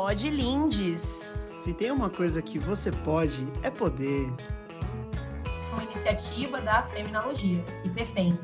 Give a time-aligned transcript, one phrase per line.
[0.00, 1.40] Pode Lindes.
[1.56, 4.28] Se tem uma coisa que você pode, é poder.
[5.72, 8.38] Uma iniciativa da Feminologia, IPFEM.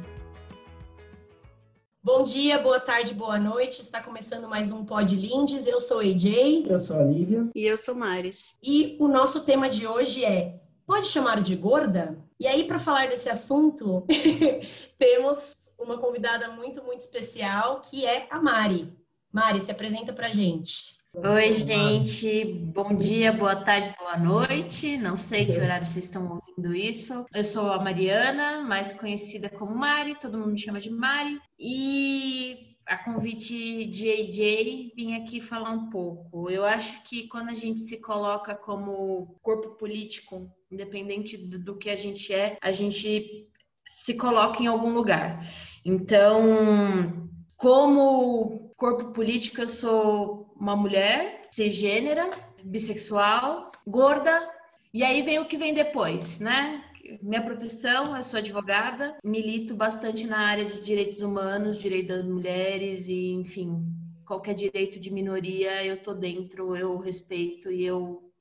[2.02, 3.80] Bom dia, boa tarde, boa noite.
[3.80, 5.68] Está começando mais um Pod Lindes.
[5.68, 6.66] Eu sou AJ.
[6.68, 7.48] Eu sou a Lívia.
[7.54, 8.58] E eu sou Maris.
[8.60, 12.18] E o nosso tema de hoje é: pode chamar de gorda?
[12.38, 14.04] E aí, para falar desse assunto,
[14.98, 18.92] temos uma convidada muito, muito especial, que é a Mari.
[19.32, 21.03] Mari, se apresenta para gente.
[21.16, 22.44] Oi, gente.
[22.74, 24.96] Bom dia, boa tarde, boa noite.
[24.96, 27.24] Não sei que horário vocês estão ouvindo isso.
[27.32, 31.40] Eu sou a Mariana, mais conhecida como Mari, todo mundo me chama de Mari.
[31.56, 36.50] E a convite de AJ, vim aqui falar um pouco.
[36.50, 41.96] Eu acho que quando a gente se coloca como corpo político, independente do que a
[41.96, 43.48] gente é, a gente
[43.86, 45.48] se coloca em algum lugar.
[45.84, 52.28] Então, como corpo político, eu sou uma mulher cisgênera,
[52.62, 54.50] bissexual, gorda,
[54.92, 56.82] e aí vem o que vem depois, né?
[57.20, 63.08] Minha profissão, eu sou advogada, milito bastante na área de direitos humanos, direito das mulheres
[63.08, 63.84] e, enfim,
[64.24, 68.32] qualquer direito de minoria eu tô dentro, eu respeito e eu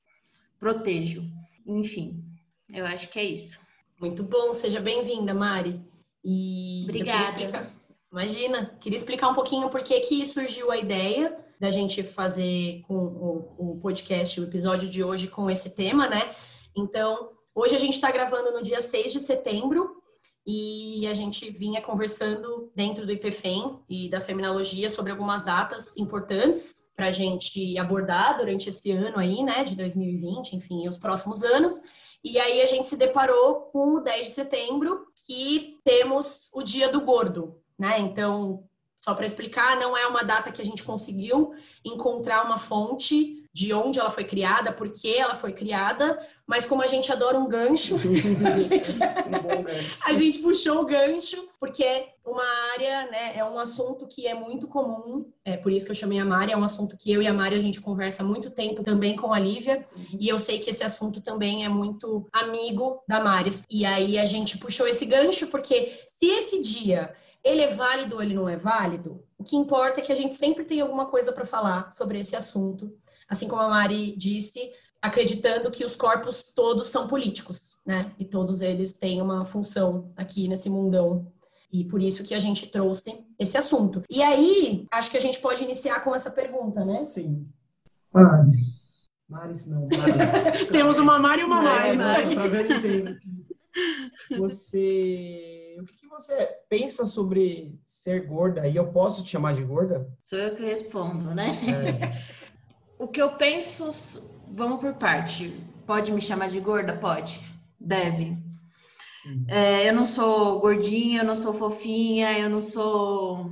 [0.58, 1.22] protejo.
[1.66, 2.24] Enfim,
[2.72, 3.60] eu acho que é isso.
[4.00, 5.80] Muito bom, seja bem-vinda, Mari.
[6.24, 7.70] E Obrigada.
[8.10, 12.94] Imagina, queria explicar um pouquinho por que que surgiu a ideia da gente fazer com
[12.94, 16.34] o, o podcast, o episódio de hoje com esse tema, né?
[16.76, 20.02] Então, hoje a gente está gravando no dia 6 de setembro
[20.46, 26.90] e a gente vinha conversando dentro do IPFEM e da Feminologia sobre algumas datas importantes
[26.94, 31.80] para a gente abordar durante esse ano aí, né, de 2020, enfim, os próximos anos.
[32.22, 36.88] E aí a gente se deparou com o 10 de setembro, que temos o Dia
[36.88, 37.98] do Gordo, né?
[38.00, 38.64] Então,
[39.04, 41.52] só para explicar, não é uma data que a gente conseguiu
[41.84, 46.80] encontrar uma fonte de onde ela foi criada, por que ela foi criada, mas como
[46.80, 47.96] a gente adora um gancho,
[48.50, 48.96] a, gente,
[50.06, 54.32] a gente puxou o gancho, porque é uma área, né, é um assunto que é
[54.32, 57.20] muito comum, é por isso que eu chamei a Mari, é um assunto que eu
[57.20, 60.18] e a Mari a gente conversa há muito tempo também com a Lívia, uhum.
[60.18, 63.50] e eu sei que esse assunto também é muito amigo da Mari.
[63.70, 67.14] E aí a gente puxou esse gancho, porque se esse dia
[67.44, 69.22] ele é válido ou ele não é válido?
[69.36, 72.34] O que importa é que a gente sempre tem alguma coisa para falar sobre esse
[72.34, 72.96] assunto.
[73.28, 74.72] Assim como a Mari disse,
[75.02, 78.12] acreditando que os corpos todos são políticos, né?
[78.18, 81.30] E todos eles têm uma função aqui nesse mundão.
[81.70, 84.02] E por isso que a gente trouxe esse assunto.
[84.08, 87.04] E aí, acho que a gente pode iniciar com essa pergunta, né?
[87.06, 87.46] Sim.
[88.12, 89.10] Maris.
[89.28, 90.68] Maris não, Maris.
[90.72, 91.98] Temos uma Mari e uma Maris.
[91.98, 92.20] Tá.
[92.20, 93.18] O que,
[94.28, 95.63] que, você
[96.68, 98.66] pensa sobre ser gorda?
[98.66, 100.08] E eu posso te chamar de gorda?
[100.22, 101.48] Sou eu que respondo, né?
[101.48, 102.34] É.
[102.98, 103.90] o que eu penso.
[104.48, 105.52] Vamos por parte.
[105.86, 106.96] Pode me chamar de gorda?
[106.96, 107.40] Pode.
[107.78, 108.36] Deve.
[109.48, 113.50] É, eu não sou gordinha, eu não sou fofinha, eu não sou.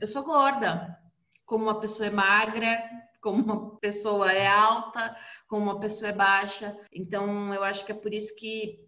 [0.00, 0.98] Eu sou gorda.
[1.46, 2.78] Como uma pessoa é magra,
[3.20, 5.16] como uma pessoa é alta,
[5.48, 6.76] como uma pessoa é baixa.
[6.92, 8.87] Então, eu acho que é por isso que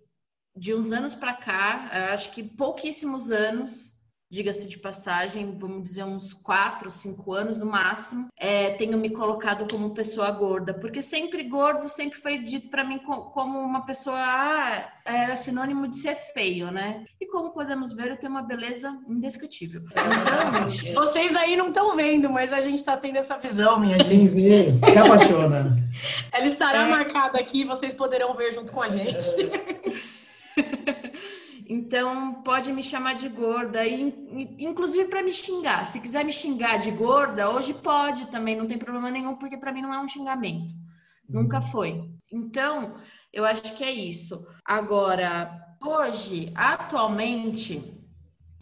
[0.56, 3.90] de uns anos para cá, acho que pouquíssimos anos,
[4.30, 9.66] diga-se de passagem, vamos dizer uns quatro, cinco anos no máximo, é, tenho me colocado
[9.68, 14.88] como pessoa gorda, porque sempre gordo sempre foi dito para mim como uma pessoa ah,
[15.04, 17.04] era sinônimo de ser feio, né?
[17.20, 19.82] E como podemos ver, eu tenho uma beleza indescritível.
[19.90, 24.08] Então, vocês aí não estão vendo, mas a gente está tendo essa visão, minha gente.
[24.08, 25.76] Quem vê, se apaixona.
[26.32, 26.90] Ela estará é...
[26.90, 29.16] marcada aqui, vocês poderão ver junto com a gente.
[31.90, 32.00] É.
[32.00, 34.14] Então, pode me chamar de gorda, e,
[34.58, 35.84] inclusive para me xingar.
[35.86, 39.72] Se quiser me xingar de gorda, hoje pode também, não tem problema nenhum, porque para
[39.72, 40.72] mim não é um xingamento.
[41.28, 41.62] Nunca uhum.
[41.62, 42.10] foi.
[42.32, 42.92] Então,
[43.32, 44.46] eu acho que é isso.
[44.64, 45.50] Agora,
[45.84, 47.82] hoje, atualmente,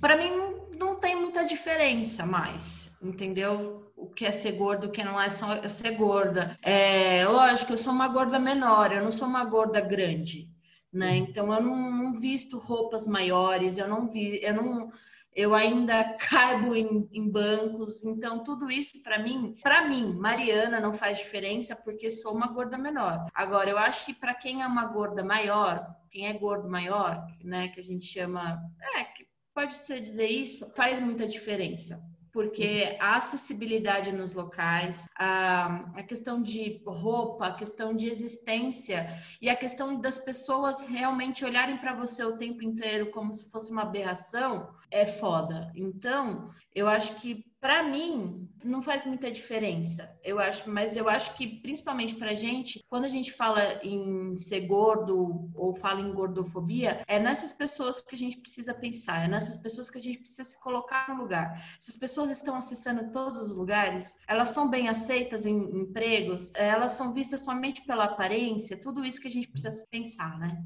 [0.00, 0.30] para mim
[0.78, 3.92] não tem muita diferença mais, entendeu?
[3.94, 6.56] O que é ser gordo, o que não é só ser gorda.
[6.62, 10.48] É, lógico, eu sou uma gorda menor, eu não sou uma gorda grande
[10.92, 11.16] né?
[11.16, 14.88] Então eu não, não, visto roupas maiores, eu não vi, eu não,
[15.34, 20.94] eu ainda caibo em, em bancos, então tudo isso para mim, para mim, Mariana não
[20.94, 23.26] faz diferença porque sou uma gorda menor.
[23.34, 27.68] Agora eu acho que para quem é uma gorda maior, quem é gordo maior, né,
[27.68, 28.60] que a gente chama,
[28.96, 29.06] é,
[29.54, 32.02] pode ser dizer isso, faz muita diferença
[32.38, 39.06] porque a acessibilidade nos locais, a, a questão de roupa, a questão de existência
[39.42, 43.72] e a questão das pessoas realmente olharem para você o tempo inteiro como se fosse
[43.72, 45.72] uma aberração é foda.
[45.74, 51.34] Então, eu acho que para mim, não faz muita diferença, eu acho, mas eu acho
[51.36, 57.02] que principalmente pra gente, quando a gente fala em ser gordo ou fala em gordofobia,
[57.06, 60.44] é nessas pessoas que a gente precisa pensar, é nessas pessoas que a gente precisa
[60.44, 61.60] se colocar no lugar.
[61.80, 66.92] Se as pessoas estão acessando todos os lugares, elas são bem aceitas em empregos, elas
[66.92, 70.62] são vistas somente pela aparência, tudo isso que a gente precisa pensar, né?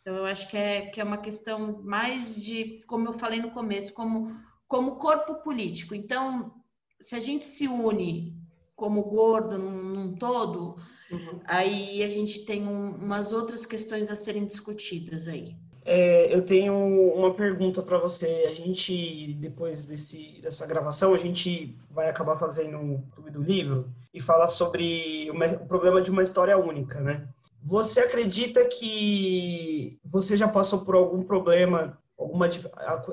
[0.00, 3.50] Então, eu acho que é, que é uma questão mais de, como eu falei no
[3.50, 5.94] começo, como como corpo político.
[5.94, 6.52] Então,
[7.00, 8.36] se a gente se une
[8.76, 10.76] como gordo num, num todo,
[11.10, 11.40] uhum.
[11.44, 15.56] aí a gente tem um, umas outras questões a serem discutidas aí.
[15.84, 16.74] É, eu tenho
[17.14, 18.46] uma pergunta para você.
[18.46, 23.90] A gente, depois desse, dessa gravação, a gente vai acabar fazendo um clube do livro
[24.12, 27.26] e falar sobre uma, o problema de uma história única, né?
[27.64, 32.48] Você acredita que você já passou por algum problema, alguma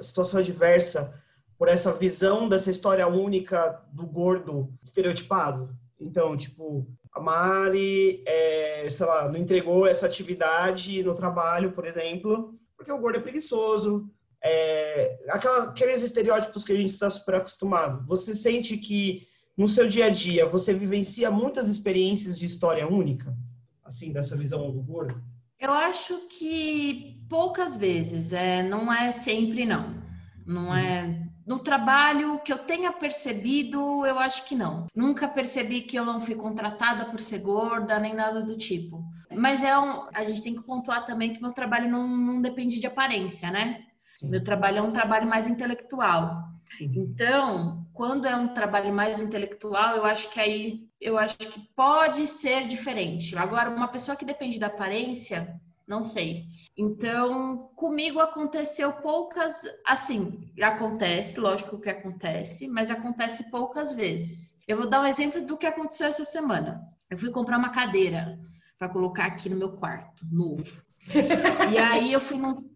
[0.01, 1.13] situação adversa
[1.57, 5.75] por essa visão dessa história única do gordo estereotipado.
[5.99, 12.53] Então, tipo, a Mari, é, sei lá, não entregou essa atividade no trabalho, por exemplo,
[12.75, 14.09] porque o gordo é preguiçoso.
[14.43, 18.05] É, aquela, aqueles estereótipos que a gente está super acostumado.
[18.05, 23.35] Você sente que no seu dia a dia você vivencia muitas experiências de história única,
[23.83, 25.23] assim, dessa visão do gordo?
[25.57, 30.03] Eu acho que poucas vezes, é, não é sempre não.
[30.45, 34.87] Não é no trabalho que eu tenha percebido, eu acho que não.
[34.95, 39.03] Nunca percebi que eu não fui contratada por ser gorda, nem nada do tipo.
[39.31, 42.79] Mas é um, a gente tem que pontuar também que meu trabalho não, não depende
[42.79, 43.85] de aparência, né?
[44.17, 44.29] Sim.
[44.29, 46.43] Meu trabalho é um trabalho mais intelectual.
[46.79, 52.25] Então, quando é um trabalho mais intelectual, eu acho que aí eu acho que pode
[52.25, 53.37] ser diferente.
[53.37, 56.45] Agora, uma pessoa que depende da aparência, não sei.
[56.77, 64.57] Então, comigo aconteceu poucas, assim, acontece, lógico que acontece, mas acontece poucas vezes.
[64.67, 66.81] Eu vou dar um exemplo do que aconteceu essa semana.
[67.09, 68.39] Eu fui comprar uma cadeira
[68.79, 70.83] para colocar aqui no meu quarto, novo.
[71.71, 72.67] E aí eu fui num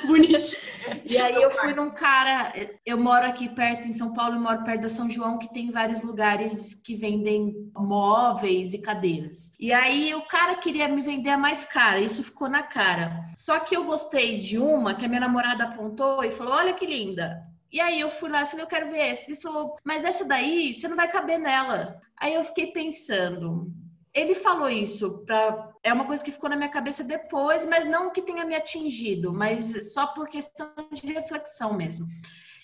[0.06, 0.56] Bonito.
[1.04, 2.52] E aí eu fui num cara,
[2.84, 5.70] eu moro aqui perto em São Paulo, eu moro perto da São João, que tem
[5.70, 9.52] vários lugares que vendem móveis e cadeiras.
[9.58, 13.24] E aí o cara queria me vender a mais cara, isso ficou na cara.
[13.36, 16.86] Só que eu gostei de uma que a minha namorada apontou e falou: "Olha que
[16.86, 17.42] linda".
[17.74, 19.28] E aí eu fui lá e falei, eu quero ver essa.
[19.28, 22.00] Ele falou, mas essa daí, você não vai caber nela.
[22.16, 23.68] Aí eu fiquei pensando,
[24.14, 28.10] ele falou isso para é uma coisa que ficou na minha cabeça depois, mas não
[28.10, 32.06] que tenha me atingido, mas só por questão de reflexão mesmo.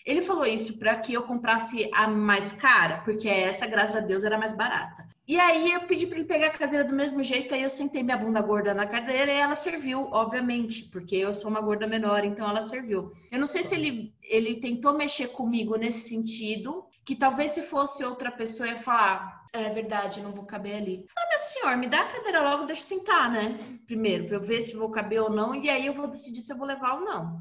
[0.07, 4.25] Ele falou isso para que eu comprasse a mais cara, porque essa, graças a Deus,
[4.25, 5.07] era mais barata.
[5.29, 8.03] E aí eu pedi para ele pegar a cadeira do mesmo jeito, aí eu sentei
[8.03, 12.25] minha bunda gorda na cadeira e ela serviu, obviamente, porque eu sou uma gorda menor,
[12.25, 13.13] então ela serviu.
[13.31, 18.05] Eu não sei se ele, ele tentou mexer comigo nesse sentido, que talvez se fosse
[18.05, 21.07] outra pessoa ia falar, é verdade, não vou caber ali.
[21.19, 23.59] Ah, meu senhor, me dá a cadeira logo, deixa eu sentar, né?
[23.85, 26.53] Primeiro, para eu ver se vou caber ou não, e aí eu vou decidir se
[26.53, 27.41] eu vou levar ou não.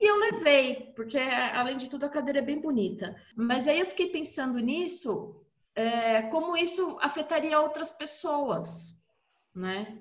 [0.00, 3.20] E eu levei, porque além de tudo a cadeira é bem bonita.
[3.34, 5.44] Mas aí eu fiquei pensando nisso,
[5.74, 8.96] é, como isso afetaria outras pessoas,
[9.52, 9.98] né?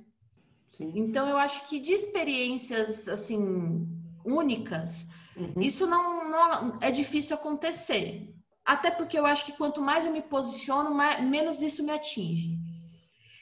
[0.77, 0.91] Sim.
[0.93, 3.87] Então eu acho que de experiências assim
[4.23, 5.59] únicas, uhum.
[5.59, 8.29] isso não, não é difícil acontecer.
[8.65, 12.57] Até porque eu acho que quanto mais eu me posiciono, mais, menos isso me atinge.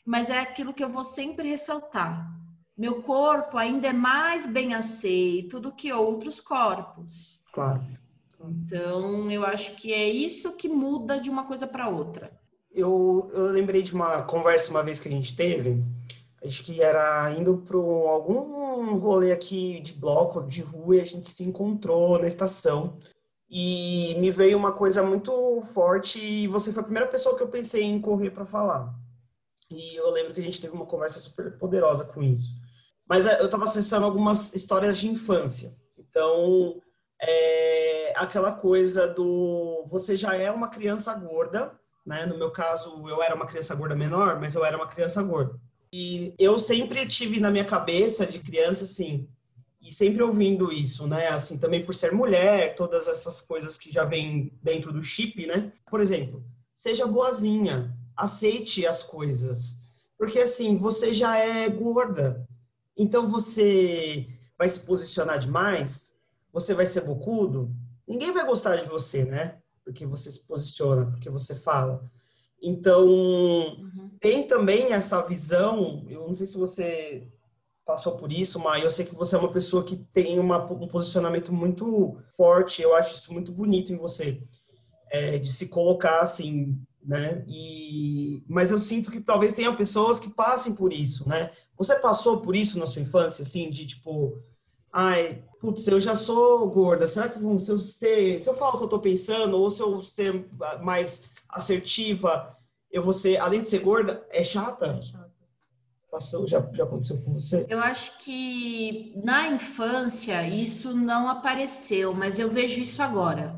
[0.06, 2.28] Mas é aquilo que eu vou sempre ressaltar.
[2.76, 7.40] Meu corpo ainda é mais bem aceito do que outros corpos.
[7.54, 7.86] Claro.
[8.44, 12.32] Então, eu acho que é isso que muda de uma coisa para outra.
[12.72, 15.84] Eu, eu lembrei de uma conversa uma vez que a gente teve,
[16.44, 21.30] acho que era indo para algum rolê aqui de bloco, de rua, e a gente
[21.30, 22.98] se encontrou na estação.
[23.54, 27.50] E me veio uma coisa muito forte e você foi a primeira pessoa que eu
[27.50, 28.96] pensei em correr para falar.
[29.70, 32.54] E eu lembro que a gente teve uma conversa super poderosa com isso.
[33.08, 35.76] Mas é, eu estava acessando algumas histórias de infância.
[35.98, 36.82] Então,
[37.22, 42.26] é aquela coisa do você já é uma criança gorda, né?
[42.26, 45.60] No meu caso, eu era uma criança gorda menor, mas eu era uma criança gorda.
[45.94, 49.28] E eu sempre tive na minha cabeça de criança assim,
[49.82, 51.30] e sempre ouvindo isso, né?
[51.30, 55.74] Assim, também por ser mulher, todas essas coisas que já vêm dentro do chip, né?
[55.90, 56.46] Por exemplo,
[56.76, 59.82] seja boazinha, aceite as coisas.
[60.18, 62.48] Porque assim, você já é gorda.
[62.96, 66.16] Então você vai se posicionar demais,
[66.54, 67.74] você vai ser bocudo,
[68.08, 69.58] ninguém vai gostar de você, né?
[69.84, 72.08] Porque você se posiciona, porque você fala.
[72.62, 74.12] Então, uhum.
[74.20, 77.28] tem também essa visão, eu não sei se você
[77.86, 80.88] passou por isso, mas eu sei que você é uma pessoa que tem uma, um
[80.88, 84.42] posicionamento muito forte, eu acho isso muito bonito em você.
[85.12, 87.44] é, de se colocar assim, né?
[87.48, 91.52] E, mas eu sinto que talvez tenha pessoas que passem por isso, né?
[91.78, 94.42] Você passou por isso na sua infância, assim, de tipo,
[94.92, 98.78] ai, putz, eu já sou gorda, será que se eu, ser, se eu falo o
[98.80, 100.48] que eu tô pensando, ou se eu ser
[100.82, 102.56] mais assertiva,
[102.92, 104.86] eu vou ser, além de ser gorda, é chata?
[104.88, 105.21] É chata.
[106.12, 107.66] Passou, já, já aconteceu com você?
[107.70, 113.58] Eu acho que na infância isso não apareceu, mas eu vejo isso agora.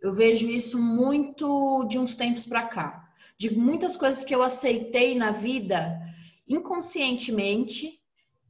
[0.00, 3.10] Eu vejo isso muito de uns tempos para cá.
[3.36, 6.00] De muitas coisas que eu aceitei na vida
[6.48, 8.00] inconscientemente,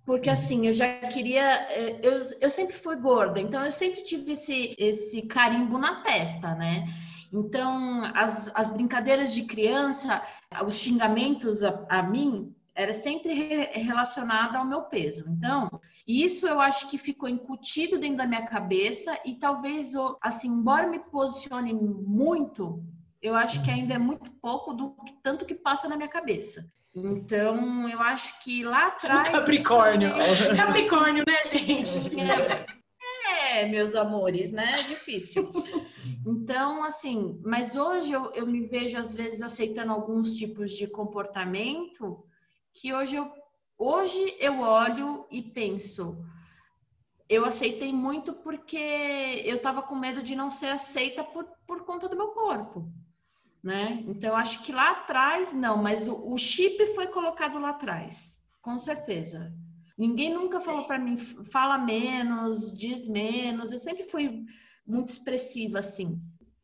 [0.04, 0.34] porque uhum.
[0.34, 1.62] assim, eu já queria.
[1.70, 6.54] Eh, eu, eu sempre fui gorda, então eu sempre tive esse, esse carimbo na testa,
[6.54, 6.84] né?
[7.32, 10.22] Então, as, as brincadeiras de criança,
[10.66, 15.24] os xingamentos a, a mim, era sempre re, relacionada ao meu peso.
[15.28, 20.88] Então, isso eu acho que ficou incutido dentro da minha cabeça e talvez, assim, embora
[20.88, 22.82] me posicione muito,
[23.20, 26.64] eu acho que ainda é muito pouco do tanto que passa na minha cabeça.
[26.94, 29.28] Então, eu acho que lá atrás.
[29.30, 30.10] Capricórnio.
[30.56, 32.00] Capricórnio, né, gente?
[33.52, 34.80] É, meus amores, né?
[34.80, 35.50] É difícil.
[36.26, 42.24] Então, assim, mas hoje eu, eu me vejo, às vezes, aceitando alguns tipos de comportamento
[42.74, 43.32] que hoje eu,
[43.78, 46.24] hoje eu olho e penso.
[47.28, 52.08] Eu aceitei muito porque eu estava com medo de não ser aceita por, por conta
[52.08, 52.92] do meu corpo
[53.62, 54.02] né?
[54.06, 58.78] Então acho que lá atrás não, mas o, o chip foi colocado lá atrás, com
[58.78, 59.52] certeza.
[59.96, 63.70] Ninguém nunca falou para mim fala menos, diz menos.
[63.70, 64.44] Eu sempre fui
[64.86, 66.18] muito expressiva assim.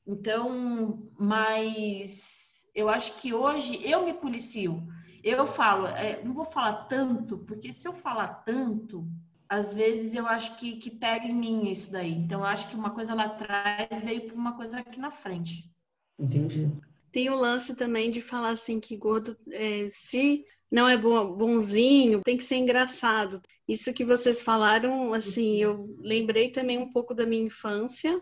[0.07, 4.83] Então, mas eu acho que hoje eu me policio.
[5.23, 9.07] Eu falo, é, não vou falar tanto, porque se eu falar tanto,
[9.49, 12.13] às vezes eu acho que, que pega em mim isso daí.
[12.13, 15.71] Então, eu acho que uma coisa lá atrás veio para uma coisa aqui na frente.
[16.19, 16.71] Entendi.
[17.13, 22.37] Tem o lance também de falar assim que gordo, é, se não é bonzinho, tem
[22.37, 23.41] que ser engraçado.
[23.69, 28.21] Isso que vocês falaram, assim, eu lembrei também um pouco da minha infância,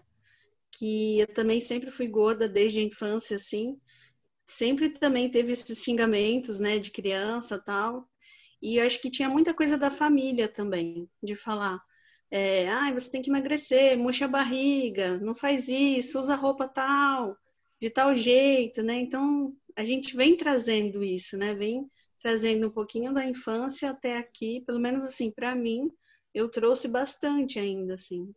[0.71, 3.79] que eu também sempre fui gorda desde a infância, assim.
[4.47, 8.09] Sempre também teve esses xingamentos, né, de criança tal.
[8.61, 11.81] E acho que tinha muita coisa da família também, de falar.
[12.31, 17.37] É, você tem que emagrecer, murcha a barriga, não faz isso, usa roupa tal
[17.81, 18.95] de tal jeito, né?
[18.95, 21.55] Então a gente vem trazendo isso, né?
[21.55, 21.87] Vem
[22.19, 25.91] trazendo um pouquinho da infância até aqui, pelo menos assim, para mim,
[26.33, 28.35] eu trouxe bastante ainda, assim.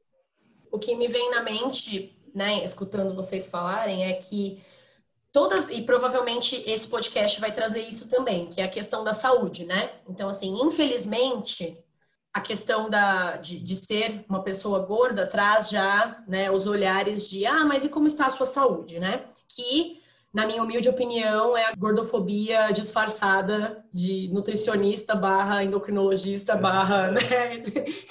[0.70, 4.62] O que me vem na mente, né, escutando vocês falarem, é que
[5.38, 9.66] toda e provavelmente esse podcast vai trazer isso também, que é a questão da saúde,
[9.66, 9.92] né?
[10.10, 11.78] Então, assim, infelizmente,
[12.34, 17.46] a questão da, de, de, ser uma pessoa gorda traz já né, os olhares de
[17.46, 19.26] ah, mas e como está a sua saúde, né?
[19.48, 20.02] que,
[20.34, 27.60] na minha humilde opinião, é a gordofobia disfarçada de nutricionista barra endocrinologista barra né,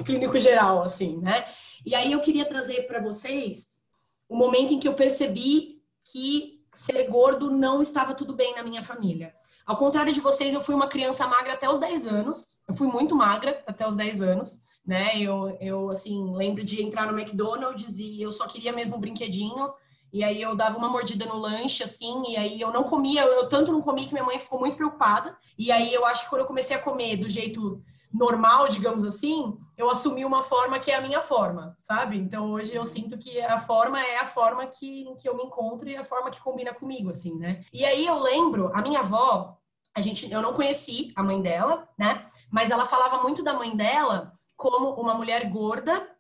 [0.05, 1.45] clínico geral, assim, né?
[1.85, 3.81] E aí eu queria trazer para vocês
[4.29, 8.85] o momento em que eu percebi que ser gordo não estava tudo bem na minha
[8.85, 9.35] família.
[9.67, 12.59] Ao contrário de vocês, eu fui uma criança magra até os 10 anos.
[12.69, 15.19] Eu fui muito magra até os 10 anos, né?
[15.19, 19.73] Eu, eu assim, lembro de entrar no McDonald's e eu só queria mesmo um brinquedinho.
[20.13, 23.49] E aí eu dava uma mordida no lanche, assim, e aí eu não comia, eu
[23.49, 25.37] tanto não comi que minha mãe ficou muito preocupada.
[25.59, 27.83] E aí eu acho que quando eu comecei a comer do jeito
[28.17, 32.17] normal, digamos assim, eu assumi uma forma que é a minha forma, sabe?
[32.17, 35.89] Então hoje eu sinto que a forma é a forma que, que eu me encontro
[35.89, 37.65] e a forma que combina comigo, assim, né?
[37.73, 39.59] E aí eu lembro, a minha avó,
[39.95, 42.25] a gente, eu não conheci a mãe dela, né?
[42.51, 46.17] Mas ela falava muito da mãe dela como uma mulher gorda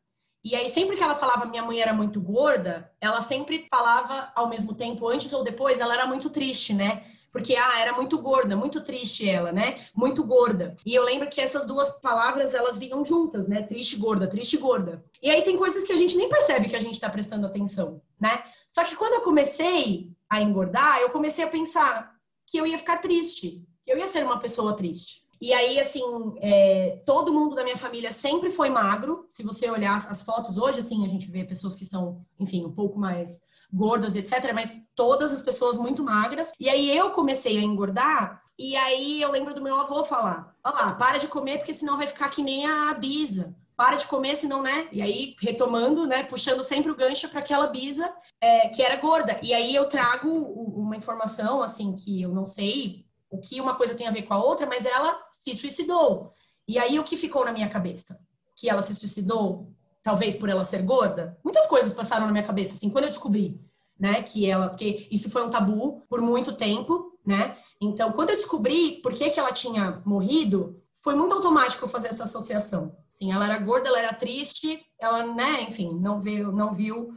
[0.46, 4.48] e aí, sempre que ela falava minha mãe era muito gorda, ela sempre falava ao
[4.48, 7.04] mesmo tempo, antes ou depois, ela era muito triste, né?
[7.36, 9.78] Porque, ah, era muito gorda, muito triste ela, né?
[9.94, 10.74] Muito gorda.
[10.86, 13.62] E eu lembro que essas duas palavras, elas vinham juntas, né?
[13.62, 15.04] Triste, gorda, triste, gorda.
[15.20, 18.00] E aí tem coisas que a gente nem percebe que a gente tá prestando atenção,
[18.18, 18.42] né?
[18.66, 22.10] Só que quando eu comecei a engordar, eu comecei a pensar
[22.46, 25.22] que eu ia ficar triste, que eu ia ser uma pessoa triste.
[25.38, 26.02] E aí, assim,
[26.38, 29.28] é, todo mundo da minha família sempre foi magro.
[29.30, 32.72] Se você olhar as fotos hoje, assim, a gente vê pessoas que são, enfim, um
[32.72, 33.42] pouco mais
[33.72, 34.52] gordas, etc.
[34.54, 36.52] Mas todas as pessoas muito magras.
[36.58, 38.42] E aí eu comecei a engordar.
[38.58, 41.96] E aí eu lembro do meu avô falar: Olha lá, para de comer, porque senão
[41.96, 43.54] vai ficar que nem a Bisa.
[43.76, 44.88] Para de comer, senão, né?
[44.90, 46.22] E aí, retomando, né?
[46.24, 49.38] Puxando sempre o gancho para aquela Bisa é, que era gorda.
[49.42, 53.94] E aí eu trago uma informação, assim, que eu não sei o que uma coisa
[53.94, 56.32] tem a ver com a outra, mas ela se suicidou.
[56.66, 58.18] E aí o que ficou na minha cabeça?
[58.56, 59.70] Que ela se suicidou,
[60.06, 61.36] talvez por ela ser gorda?
[61.42, 63.60] Muitas coisas passaram na minha cabeça, assim, quando eu descobri.
[63.98, 64.22] né?
[64.22, 67.56] Que ela, porque isso foi um tabu por muito tempo, né?
[67.80, 72.08] Então, quando eu descobri por que, que ela tinha morrido, foi muito automático eu fazer
[72.08, 72.96] essa associação.
[73.10, 77.12] Sim, ela era gorda, ela era triste, ela, né, enfim, não viu, não viu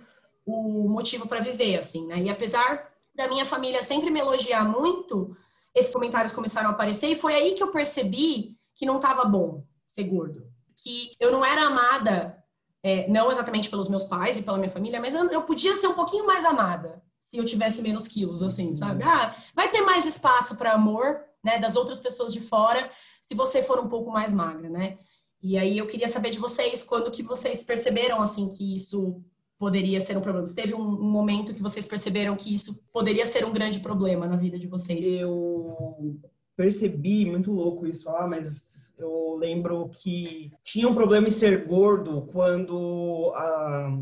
[0.46, 2.18] o motivo para viver, assim, né?
[2.20, 5.38] E apesar da minha família sempre me elogiar muito,
[5.76, 9.64] esses comentários começaram a aparecer e foi aí que eu percebi que não estava bom
[9.86, 12.39] ser gordo, que eu não era amada
[12.84, 15.88] é, não exatamente pelos meus pais e pela minha família, mas eu, eu, podia ser
[15.88, 19.04] um pouquinho mais amada se eu tivesse menos quilos, assim, sabe?
[19.04, 22.90] Ah, vai ter mais espaço para amor, né, das outras pessoas de fora,
[23.22, 24.98] se você for um pouco mais magra, né?
[25.42, 29.24] E aí eu queria saber de vocês, quando que vocês perceberam, assim, que isso
[29.58, 30.48] poderia ser um problema?
[30.48, 34.26] Se teve um, um momento que vocês perceberam que isso poderia ser um grande problema
[34.26, 35.06] na vida de vocês?
[35.06, 36.20] Eu
[36.60, 42.24] percebi, muito louco isso, ah, mas eu lembro que tinha um problema em ser gordo
[42.34, 43.98] quando ah,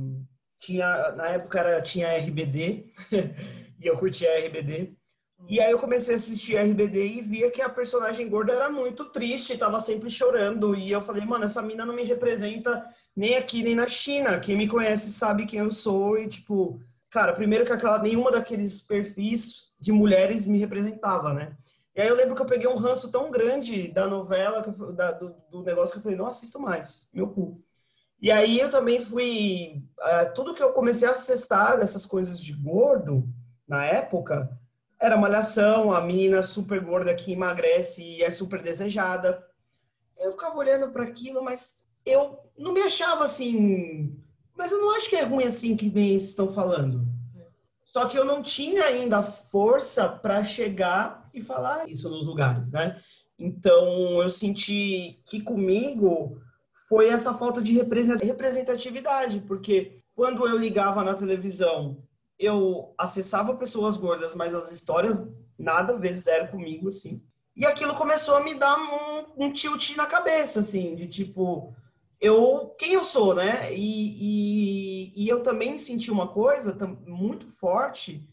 [0.57, 2.91] tinha na época era tinha RBD
[3.79, 4.97] e eu curtia RBD
[5.47, 9.05] e aí eu comecei a assistir RBD e via que a personagem gorda era muito
[9.05, 10.75] triste, estava sempre chorando.
[10.75, 12.83] E eu falei mano essa mina não me representa
[13.15, 14.39] nem aqui nem na China.
[14.39, 16.17] Quem me conhece sabe quem eu sou.
[16.17, 21.55] E tipo cara primeiro que aquela nenhuma daqueles perfis de mulheres me representava né
[21.97, 25.11] e aí eu lembro que eu peguei um ranço tão grande da novela, eu, da,
[25.11, 27.59] do, do, negócio, que eu falei, não assisto mais, meu cu.
[28.21, 29.83] E aí eu também fui.
[29.97, 33.27] Uh, tudo que eu comecei a acessar dessas coisas de gordo,
[33.67, 34.47] na época,
[34.99, 39.43] era malhação, a menina super gorda que emagrece e é super desejada.
[40.19, 44.15] Eu ficava olhando para aquilo, mas eu não me achava assim.
[44.55, 47.07] Mas eu não acho que é ruim assim que nem estão falando.
[47.85, 52.99] Só que eu não tinha ainda força para chegar e falar isso nos lugares, né?
[53.39, 56.41] Então, eu senti que comigo
[56.89, 62.01] foi essa falta de representatividade, porque quando eu ligava na televisão,
[62.39, 65.23] eu acessava pessoas gordas, mas as histórias
[65.57, 67.21] nada a ver, zero comigo, assim.
[67.55, 71.73] E aquilo começou a me dar um, um tilt na cabeça, assim, de tipo,
[72.21, 73.73] eu quem eu sou, né?
[73.73, 78.23] E, e, e eu também senti uma coisa muito forte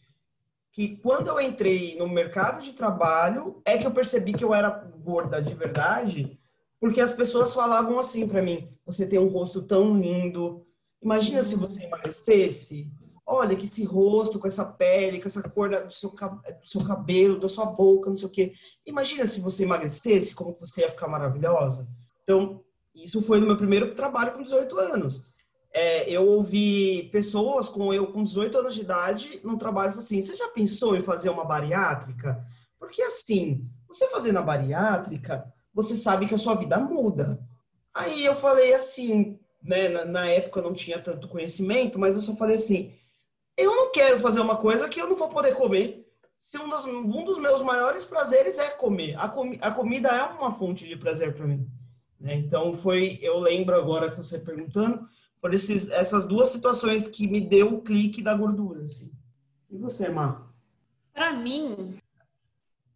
[0.75, 4.71] que quando eu entrei no mercado de trabalho é que eu percebi que eu era
[4.71, 6.37] gorda de verdade,
[6.81, 10.67] porque as pessoas falavam assim para mim: você tem um rosto tão lindo.
[11.01, 12.91] Imagina se você emagrecesse.
[13.25, 17.41] Olha que esse rosto, com essa pele, com essa cor do seu, do seu cabelo,
[17.41, 18.53] da sua boca, não sei o quê.
[18.85, 21.89] Imagina se você emagrecesse, como você ia ficar maravilhosa.
[22.23, 22.63] Então,
[22.95, 25.27] isso foi no meu primeiro trabalho com 18 anos
[25.75, 30.37] é, eu ouvi pessoas com eu com 18 anos de idade no trabalho assim: você
[30.37, 32.47] já pensou em fazer uma bariátrica?
[32.79, 37.41] Porque assim, você fazendo a bariátrica, você sabe que a sua vida muda.
[37.93, 39.89] Aí eu falei assim, né?
[39.89, 42.95] Na, na época eu não tinha tanto conhecimento, mas eu só falei assim:
[43.57, 46.09] eu não quero fazer uma coisa que eu não vou poder comer.
[46.39, 49.19] Se um dos, um dos meus maiores prazeres é comer.
[49.19, 51.67] A, comi, a comida é uma fonte de prazer para mim.
[52.21, 52.35] Né?
[52.37, 55.09] Então foi, eu lembro agora que você perguntando,
[55.45, 58.85] por esses, essas duas situações que me deu o clique da gordura.
[58.85, 59.11] Assim.
[59.71, 60.51] E você, Mar?
[61.13, 61.99] Para mim,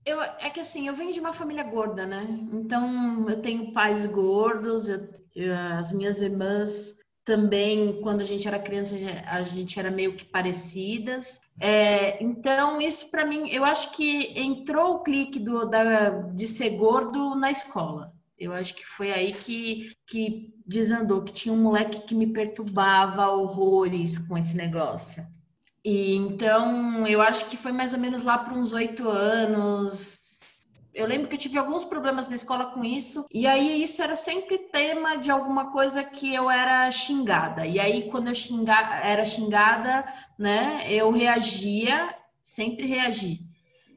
[0.02, 2.26] eu, é que assim, eu venho de uma família gorda, né?
[2.50, 8.58] Então, eu tenho pais gordos, eu, eu, as minhas irmãs também, quando a gente era
[8.58, 8.94] criança,
[9.26, 11.38] a gente era meio que parecidas.
[11.60, 16.70] É, então, isso para mim, eu acho que entrou o clique do, da, de ser
[16.78, 18.17] gordo na escola.
[18.38, 23.26] Eu acho que foi aí que, que desandou, que tinha um moleque que me perturbava
[23.28, 25.26] horrores com esse negócio.
[25.84, 30.40] E então eu acho que foi mais ou menos lá para uns oito anos.
[30.94, 34.16] Eu lembro que eu tive alguns problemas na escola com isso, e aí isso era
[34.16, 37.64] sempre tema de alguma coisa que eu era xingada.
[37.66, 40.04] E aí, quando eu xinga, era xingada,
[40.36, 43.38] né, eu reagia, sempre reagi.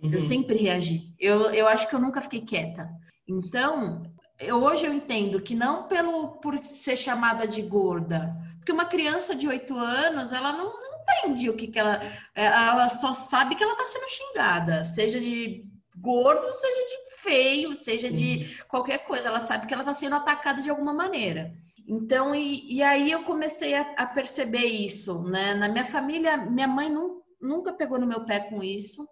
[0.04, 0.12] Uhum.
[0.14, 1.16] Eu sempre reagi.
[1.20, 2.88] Eu, eu acho que eu nunca fiquei quieta.
[3.28, 4.04] Então,
[4.50, 9.48] hoje eu entendo que não pelo por ser chamada de gorda, porque uma criança de
[9.48, 12.00] 8 anos, ela não, não entende o que, que ela.
[12.36, 15.66] Ela só sabe que ela está sendo xingada, seja de
[15.98, 18.16] gordo, seja de feio, seja Sim.
[18.16, 19.28] de qualquer coisa.
[19.28, 21.52] Ela sabe que ela está sendo atacada de alguma maneira.
[21.88, 25.56] Então, e, e aí eu comecei a, a, perceber isso, né?
[25.56, 29.08] Na minha família, minha mãe não, nunca pegou no meu pé com isso.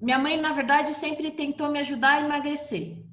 [0.00, 3.05] Minha mãe, na verdade, sempre tentou me ajudar a emagrecer.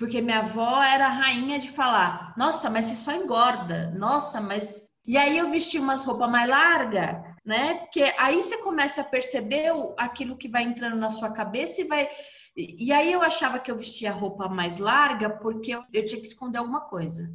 [0.00, 4.88] Porque minha avó era a rainha de falar: nossa, mas você só engorda, nossa, mas.
[5.06, 7.74] E aí eu vesti umas roupas mais largas, né?
[7.80, 12.08] Porque aí você começa a perceber aquilo que vai entrando na sua cabeça e vai.
[12.56, 16.58] E aí eu achava que eu vestia roupa mais larga porque eu, tinha que esconder
[16.58, 17.30] alguma coisa.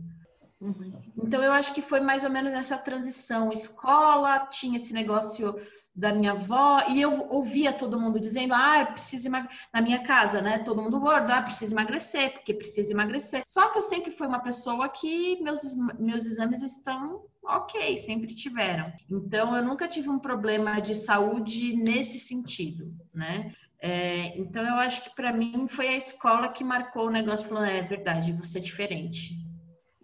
[0.59, 0.99] Uhum.
[1.17, 3.51] Então eu acho que foi mais ou menos essa transição.
[3.51, 5.55] Escola tinha esse negócio
[5.95, 9.67] da minha avó e eu ouvia todo mundo dizendo, ah, eu preciso emagrecer.
[9.73, 10.59] Na minha casa, né?
[10.59, 13.43] Todo mundo gordo, ah, precisa emagrecer, porque precisa emagrecer.
[13.47, 15.61] Só que eu sempre fui uma pessoa que meus,
[15.97, 18.91] meus exames estão ok, sempre tiveram.
[19.09, 23.53] Então, eu nunca tive um problema de saúde nesse sentido, né?
[23.79, 27.69] É, então, eu acho que para mim foi a escola que marcou o negócio, falando,
[27.69, 29.37] é verdade, você é diferente.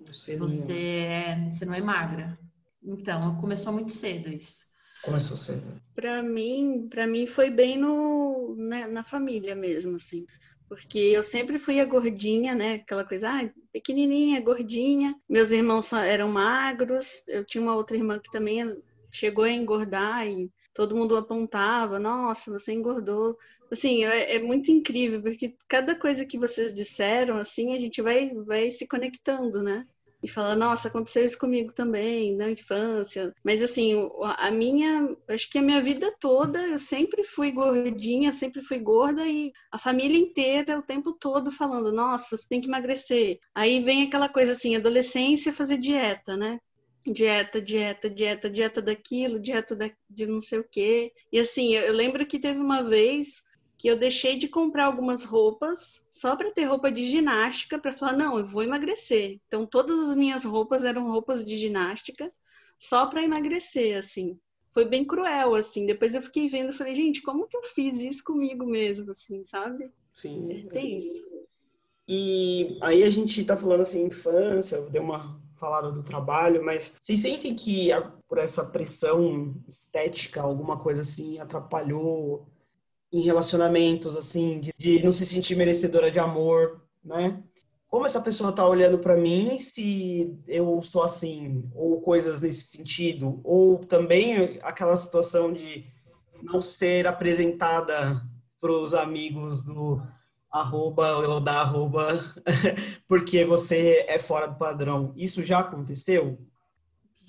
[0.08, 2.38] Você, você, é, você não é magra.
[2.84, 4.71] Então, começou muito cedo isso.
[5.04, 5.64] Começou cedo.
[5.94, 10.26] Para mim, para mim foi bem no né, na família mesmo, assim.
[10.70, 12.76] Porque eu sempre fui a gordinha, né?
[12.76, 15.14] Aquela coisa, ah, pequenininha, gordinha.
[15.28, 17.28] Meus irmãos eram magros.
[17.28, 22.52] Eu tinha uma outra irmã que também chegou a engordar e todo mundo apontava, nossa,
[22.52, 23.38] você engordou.
[23.70, 28.34] Assim, é, é, muito incrível, porque cada coisa que vocês disseram, assim, a gente vai,
[28.46, 29.86] vai se conectando, né?
[30.24, 33.34] E fala, nossa, aconteceu isso comigo também, na infância.
[33.44, 38.62] Mas assim, a minha, acho que a minha vida toda eu sempre fui gordinha, sempre
[38.62, 43.40] fui gorda e a família inteira o tempo todo falando, nossa, você tem que emagrecer.
[43.56, 46.60] Aí vem aquela coisa assim, adolescência fazer dieta, né?
[47.06, 51.12] dieta, dieta, dieta, dieta daquilo, dieta da, de não sei o quê.
[51.32, 53.44] E assim, eu, eu lembro que teve uma vez
[53.82, 58.16] que eu deixei de comprar algumas roupas só para ter roupa de ginástica para falar
[58.16, 59.40] não, eu vou emagrecer.
[59.48, 62.32] Então todas as minhas roupas eram roupas de ginástica
[62.78, 64.40] só para emagrecer, assim.
[64.72, 65.88] Foi bem cruel, assim.
[65.88, 69.92] Depois eu fiquei vendo, falei, gente, como que eu fiz isso comigo mesmo, assim, sabe?
[70.14, 70.52] Sim.
[70.52, 71.24] É, tem isso.
[72.08, 77.20] E aí a gente tá falando assim, infância, deu uma falada do trabalho, mas vocês
[77.20, 77.90] sentem que
[78.28, 82.48] por essa pressão estética, alguma coisa assim, atrapalhou
[83.12, 87.44] em relacionamentos, assim, de, de não se sentir merecedora de amor, né?
[87.88, 93.42] Como essa pessoa tá olhando para mim se eu sou assim, ou coisas nesse sentido,
[93.44, 95.86] ou também aquela situação de
[96.42, 98.22] não ser apresentada
[98.62, 100.02] para os amigos do
[100.52, 102.24] arroba ou da arroba
[103.08, 105.14] porque você é fora do padrão.
[105.18, 106.40] Isso já aconteceu?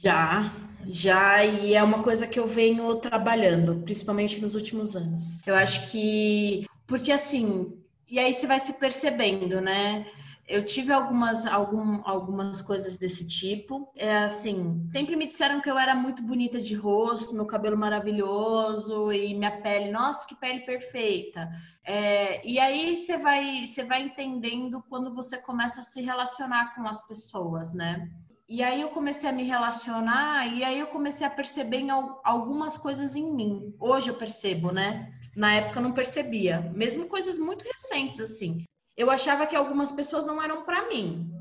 [0.02, 0.52] Já,
[0.84, 5.38] já, e é uma coisa que eu venho trabalhando, principalmente nos últimos anos.
[5.46, 7.72] Eu acho que, porque assim,
[8.10, 10.04] e aí você vai se percebendo, né?
[10.48, 13.92] Eu tive algumas, algum, algumas coisas desse tipo.
[13.94, 19.12] É assim, sempre me disseram que eu era muito bonita de rosto, meu cabelo maravilhoso
[19.12, 21.48] e minha pele, nossa, que pele perfeita.
[21.84, 26.86] É, e aí você vai, você vai entendendo quando você começa a se relacionar com
[26.88, 28.10] as pessoas, né?
[28.52, 31.86] E aí eu comecei a me relacionar e aí eu comecei a perceber
[32.22, 33.74] algumas coisas em mim.
[33.80, 35.10] Hoje eu percebo, né?
[35.34, 38.62] Na época eu não percebia, mesmo coisas muito recentes assim.
[38.94, 41.32] Eu achava que algumas pessoas não eram para mim.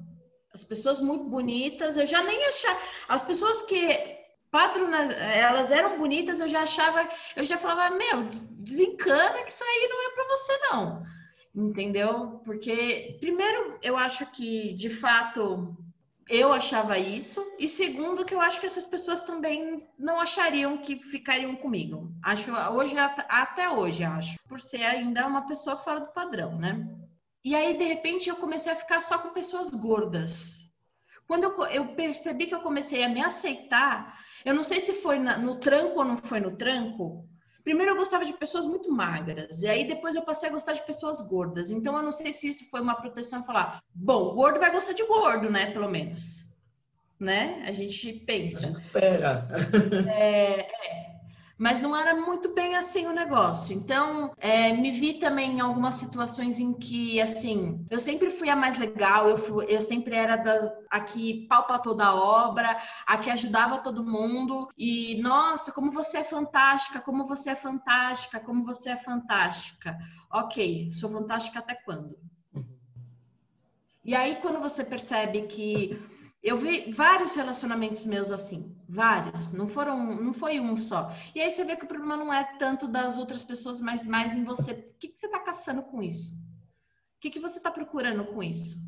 [0.53, 2.79] As pessoas muito bonitas, eu já nem achava.
[3.09, 4.17] As pessoas que
[4.49, 9.89] patronas, elas eram bonitas, eu já achava, eu já falava, meu, desencana que isso aí
[9.89, 11.03] não é para você não.
[11.53, 12.41] Entendeu?
[12.45, 15.75] Porque primeiro eu acho que de fato
[16.29, 17.41] eu achava isso.
[17.59, 22.11] E segundo, que eu acho que essas pessoas também não achariam que ficariam comigo.
[22.23, 24.37] Acho hoje, até hoje, acho.
[24.47, 26.87] Por ser ainda uma pessoa fora do padrão, né?
[27.43, 30.61] E aí, de repente, eu comecei a ficar só com pessoas gordas.
[31.27, 35.17] Quando eu, eu percebi que eu comecei a me aceitar, eu não sei se foi
[35.17, 37.27] na, no tranco ou não foi no tranco,
[37.63, 40.85] Primeiro eu gostava de pessoas muito magras, e aí depois eu passei a gostar de
[40.85, 41.71] pessoas gordas.
[41.71, 45.05] Então eu não sei se isso foi uma proteção falar, bom, gordo vai gostar de
[45.05, 45.71] gordo, né?
[45.71, 46.49] Pelo menos.
[47.19, 47.63] Né?
[47.67, 48.57] A gente pensa.
[48.57, 49.47] A gente espera.
[50.09, 51.10] É, é
[51.61, 53.71] mas não era muito bem assim o negócio.
[53.75, 58.55] Então, é, me vi também em algumas situações em que, assim, eu sempre fui a
[58.55, 63.15] mais legal, eu, fui, eu sempre era da, a que palpa toda a obra, a
[63.19, 64.69] que ajudava todo mundo.
[64.75, 69.95] E, nossa, como você é fantástica, como você é fantástica, como você é fantástica.
[70.33, 72.17] Ok, sou fantástica até quando?
[72.55, 72.65] Uhum.
[74.03, 75.95] E aí, quando você percebe que
[76.43, 81.11] eu vi vários relacionamentos meus assim, vários, não foram, não foi um só.
[81.35, 84.33] E aí você vê que o problema não é tanto das outras pessoas, mas mais
[84.33, 84.71] em você.
[84.71, 86.33] O que, que você está caçando com isso?
[86.33, 88.79] O que, que você está procurando com isso?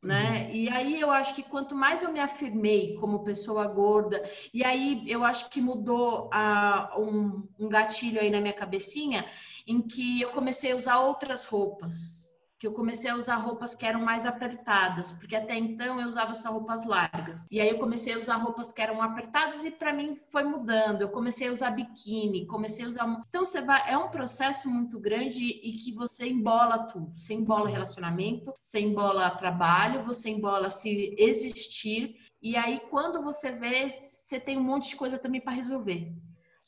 [0.00, 0.44] Né?
[0.44, 0.50] Uhum.
[0.54, 5.02] E aí eu acho que quanto mais eu me afirmei como pessoa gorda, e aí
[5.10, 9.26] eu acho que mudou a, um, um gatilho aí na minha cabecinha,
[9.66, 12.23] em que eu comecei a usar outras roupas
[12.64, 16.32] que eu comecei a usar roupas que eram mais apertadas, porque até então eu usava
[16.32, 17.46] só roupas largas.
[17.50, 21.02] E aí eu comecei a usar roupas que eram apertadas e para mim foi mudando.
[21.02, 23.22] Eu comecei a usar biquíni, comecei a usar.
[23.28, 27.12] Então você vai, é um processo muito grande e que você embola tudo.
[27.14, 32.16] Você embola relacionamento, você embola trabalho, você embola se existir.
[32.40, 36.10] E aí quando você vê, você tem um monte de coisa também para resolver,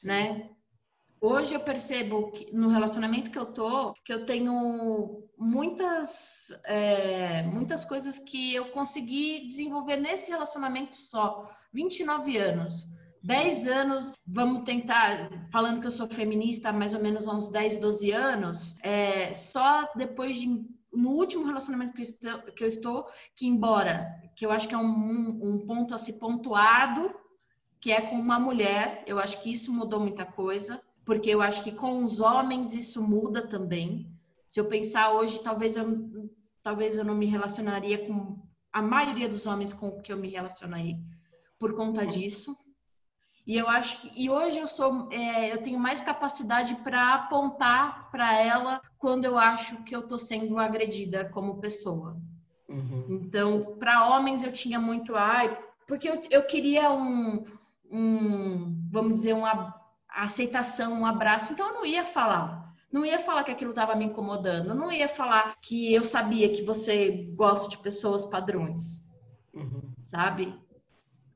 [0.04, 0.50] né?
[1.22, 7.84] Hoje eu percebo que no relacionamento que eu tô, que eu tenho muitas, é, muitas
[7.84, 11.48] coisas que eu consegui desenvolver nesse relacionamento só.
[11.72, 12.86] 29 anos.
[13.22, 17.78] 10 anos, vamos tentar, falando que eu sou feminista há mais ou menos uns 10,
[17.78, 23.06] 12 anos, é, só depois de, no último relacionamento que eu, estou, que eu estou,
[23.34, 27.12] que embora, que eu acho que é um, um ponto a ser pontuado,
[27.80, 31.64] que é com uma mulher, eu acho que isso mudou muita coisa, porque eu acho
[31.64, 34.15] que com os homens isso muda também.
[34.56, 36.30] Se eu pensar hoje, talvez eu,
[36.62, 38.42] talvez eu não me relacionaria com
[38.72, 40.96] a maioria dos homens com que eu me relacionei
[41.58, 42.56] por conta disso.
[43.46, 48.10] E eu acho que e hoje eu sou é, eu tenho mais capacidade para apontar
[48.10, 52.16] para ela quando eu acho que eu estou sendo agredida como pessoa.
[52.66, 53.24] Uhum.
[53.26, 55.54] Então, para homens eu tinha muito ai,
[55.86, 57.44] porque eu, eu queria um,
[57.90, 59.74] um vamos dizer uma
[60.08, 61.52] aceitação, um abraço.
[61.52, 62.66] Então eu não ia falar.
[62.92, 64.74] Não ia falar que aquilo estava me incomodando.
[64.74, 69.06] Não ia falar que eu sabia que você gosta de pessoas padrões.
[69.52, 69.92] Uhum.
[70.02, 70.54] Sabe?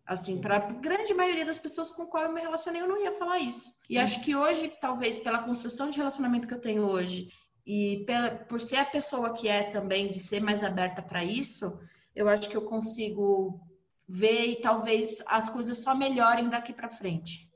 [0.06, 3.12] Assim, para a grande maioria das pessoas com qual eu me relacionei, eu não ia
[3.12, 3.72] falar isso.
[3.88, 4.04] E uhum.
[4.04, 7.32] acho que hoje, talvez pela construção de relacionamento que eu tenho hoje,
[7.66, 11.78] e pela, por ser a pessoa que é também, de ser mais aberta para isso,
[12.14, 13.60] eu acho que eu consigo
[14.08, 17.49] ver e talvez as coisas só melhorem daqui para frente.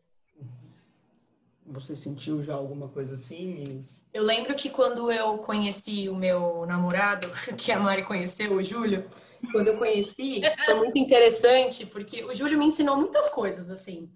[1.66, 3.80] Você sentiu já alguma coisa assim?
[4.12, 9.08] Eu lembro que quando eu conheci o meu namorado, que a Mari conheceu, o Júlio,
[9.50, 14.10] quando eu conheci, foi muito interessante, porque o Júlio me ensinou muitas coisas, assim,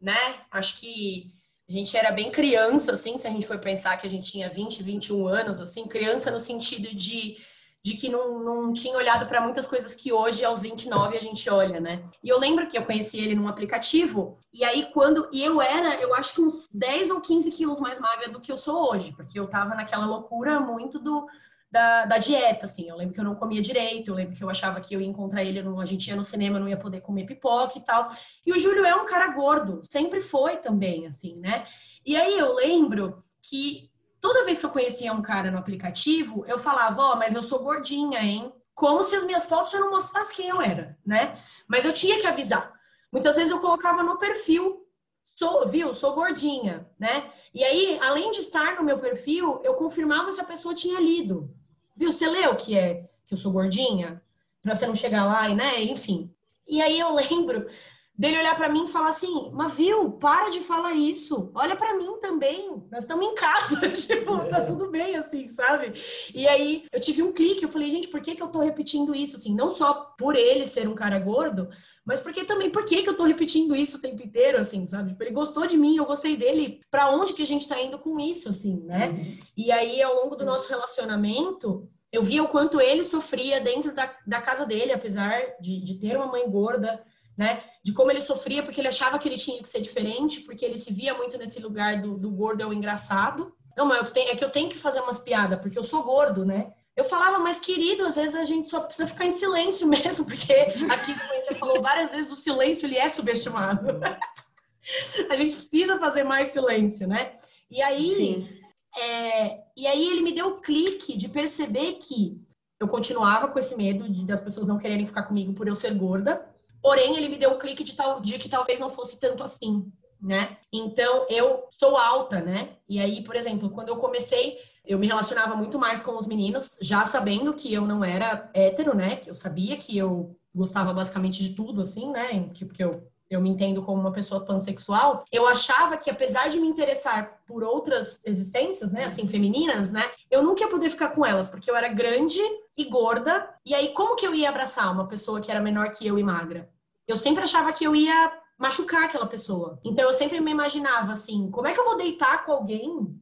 [0.00, 0.40] né?
[0.50, 1.32] Acho que
[1.68, 4.48] a gente era bem criança, assim, se a gente for pensar que a gente tinha
[4.48, 7.36] 20, 21 anos, assim, criança no sentido de,
[7.82, 11.50] de que não, não tinha olhado para muitas coisas que hoje, aos 29, a gente
[11.50, 12.04] olha, né?
[12.22, 15.28] E eu lembro que eu conheci ele num aplicativo, e aí quando.
[15.32, 18.52] E eu era, eu acho que uns 10 ou 15 quilos mais magra do que
[18.52, 21.26] eu sou hoje, porque eu tava naquela loucura muito do
[21.72, 22.88] da, da, dieta, assim.
[22.88, 25.06] Eu lembro que eu não comia direito, eu lembro que eu achava que eu ia
[25.06, 28.08] encontrar ele, no, a gente ia no cinema, não ia poder comer pipoca e tal.
[28.46, 31.64] E o Júlio é um cara gordo, sempre foi também, assim, né?
[32.04, 33.90] E aí eu lembro que
[34.22, 37.42] toda vez que eu conhecia um cara no aplicativo, eu falava, ó, oh, mas eu
[37.42, 38.54] sou gordinha, hein?
[38.72, 41.36] Como se as minhas fotos já não mostrassem quem eu era, né?
[41.66, 42.72] Mas eu tinha que avisar.
[43.10, 44.86] Muitas vezes eu colocava no perfil,
[45.26, 47.30] sou, viu, sou gordinha, né?
[47.52, 51.52] E aí, além de estar no meu perfil, eu confirmava se a pessoa tinha lido.
[51.96, 54.22] Viu, você leu que é que eu sou gordinha?
[54.62, 56.32] Pra você não chegar lá e, né, enfim.
[56.66, 57.68] E aí eu lembro
[58.16, 61.50] dele olhar para mim e falar assim: "Mas viu, para de falar isso.
[61.54, 62.82] Olha para mim também.
[62.90, 64.62] Nós estamos em casa, tipo, tá é.
[64.62, 65.92] tudo bem assim, sabe?"
[66.34, 69.14] E aí eu tive um clique, eu falei: "Gente, por que que eu tô repetindo
[69.14, 69.54] isso assim?
[69.54, 71.68] Não só por ele ser um cara gordo,
[72.04, 75.10] mas porque também por que que eu tô repetindo isso o tempo inteiro assim, sabe?
[75.10, 76.80] Tipo, ele gostou de mim, eu gostei dele.
[76.90, 79.10] Para onde que a gente tá indo com isso assim, né?
[79.10, 79.36] Uhum.
[79.56, 84.14] E aí ao longo do nosso relacionamento, eu via o quanto ele sofria dentro da,
[84.26, 87.02] da casa dele, apesar de, de ter uma mãe gorda,
[87.36, 87.62] né?
[87.82, 90.76] De como ele sofria porque ele achava que ele tinha que ser diferente, porque ele
[90.76, 93.54] se via muito nesse lugar do, do gordo é o engraçado.
[93.76, 96.44] Não, mas tenho, é que eu tenho que fazer umas piadas, porque eu sou gordo,
[96.44, 96.72] né?
[96.94, 100.52] Eu falava, mas querido, às vezes a gente só precisa ficar em silêncio mesmo, porque
[100.52, 103.86] aqui, como a gente já falou várias vezes, o silêncio ele é subestimado.
[105.30, 107.32] a gente precisa fazer mais silêncio, né?
[107.70, 108.60] E aí,
[108.98, 112.38] é, e aí ele me deu o clique de perceber que
[112.78, 115.94] eu continuava com esse medo de das pessoas não quererem ficar comigo por eu ser
[115.94, 116.44] gorda,
[116.82, 119.90] Porém, ele me deu um clique de, tal, de que talvez não fosse tanto assim,
[120.20, 120.56] né?
[120.72, 122.76] Então, eu sou alta, né?
[122.88, 126.76] E aí, por exemplo, quando eu comecei, eu me relacionava muito mais com os meninos,
[126.80, 129.16] já sabendo que eu não era hétero, né?
[129.16, 132.50] Que eu sabia que eu gostava basicamente de tudo, assim, né?
[132.52, 136.60] Que, porque eu eu me entendo como uma pessoa pansexual, eu achava que apesar de
[136.60, 141.24] me interessar por outras existências, né, assim, femininas, né, eu nunca ia poder ficar com
[141.24, 142.40] elas, porque eu era grande
[142.76, 146.06] e gorda, e aí como que eu ia abraçar uma pessoa que era menor que
[146.06, 146.70] eu e magra?
[147.06, 149.78] Eu sempre achava que eu ia machucar aquela pessoa.
[149.84, 153.20] Então eu sempre me imaginava assim, como é que eu vou deitar com alguém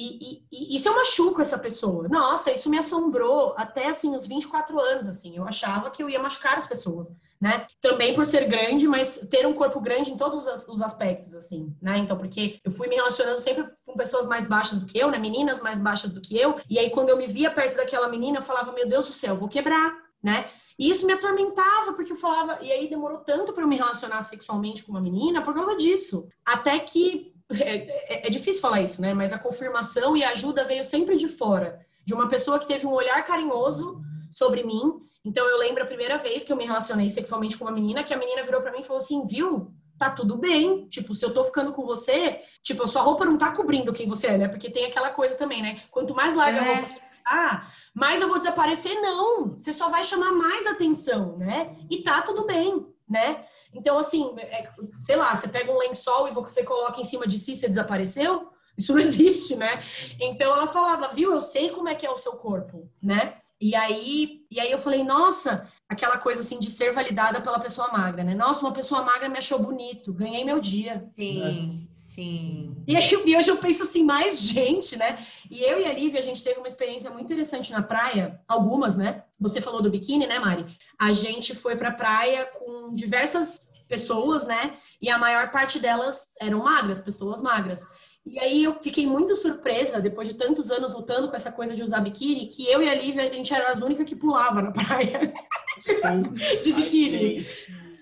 [0.00, 2.06] e, e, e, se eu machuco essa pessoa?
[2.08, 5.36] Nossa, isso me assombrou até assim os 24 anos, assim.
[5.36, 7.66] Eu achava que eu ia machucar as pessoas, né?
[7.80, 11.98] Também por ser grande, mas ter um corpo grande em todos os aspectos, assim, né?
[11.98, 15.18] Então, porque eu fui me relacionando sempre com pessoas mais baixas do que eu, né?
[15.18, 16.56] Meninas mais baixas do que eu.
[16.68, 19.36] E aí, quando eu me via perto daquela menina, eu falava, meu Deus do céu,
[19.36, 20.50] vou quebrar, né?
[20.78, 22.58] E isso me atormentava, porque eu falava.
[22.62, 26.28] E aí demorou tanto para eu me relacionar sexualmente com uma menina por causa disso.
[26.44, 27.76] Até que é,
[28.14, 29.14] é, é, difícil falar isso, né?
[29.14, 32.86] Mas a confirmação e a ajuda veio sempre de fora, de uma pessoa que teve
[32.86, 35.07] um olhar carinhoso sobre mim.
[35.24, 38.14] Então eu lembro a primeira vez que eu me relacionei sexualmente com uma menina, que
[38.14, 39.72] a menina virou para mim e falou assim: "Viu?
[39.98, 40.86] tá tudo bem.
[40.86, 44.06] Tipo, se eu tô ficando com você, tipo, a sua roupa não tá cobrindo quem
[44.06, 44.46] você é, né?
[44.46, 45.82] Porque tem aquela coisa também, né?
[45.90, 46.60] Quanto mais larga é.
[46.60, 49.50] a roupa ah, mais eu vou desaparecer, não.
[49.58, 51.76] Você só vai chamar mais atenção, né?
[51.90, 53.44] E tá tudo bem, né?
[53.74, 54.70] Então, assim, é,
[55.02, 58.50] sei lá, você pega um lençol e você coloca em cima de si, você desapareceu?
[58.76, 59.82] Isso não existe, né?
[60.18, 63.36] Então ela falava, viu, eu sei como é que é o seu corpo, né?
[63.60, 67.90] E aí, e aí eu falei, nossa, aquela coisa assim de ser validada pela pessoa
[67.90, 68.34] magra, né?
[68.34, 71.04] Nossa, uma pessoa magra me achou bonito, ganhei meu dia.
[71.16, 71.86] Sim, né?
[71.90, 72.76] sim.
[72.86, 75.24] E, aí, e hoje eu penso assim, mais gente, né?
[75.50, 78.96] E eu e a Lívia, a gente teve uma experiência muito interessante na praia, algumas,
[78.96, 79.24] né?
[79.40, 80.66] Você falou do biquíni, né, Mari?
[80.98, 84.74] A gente foi pra praia com diversas pessoas, né?
[85.00, 87.88] E a maior parte delas eram magras, pessoas magras.
[88.30, 91.82] E aí eu fiquei muito surpresa, depois de tantos anos lutando com essa coisa de
[91.82, 94.70] usar biquíni, que eu e a Lívia, a gente era as únicas que pulava na
[94.70, 95.32] praia
[95.80, 97.46] de, de biquíni.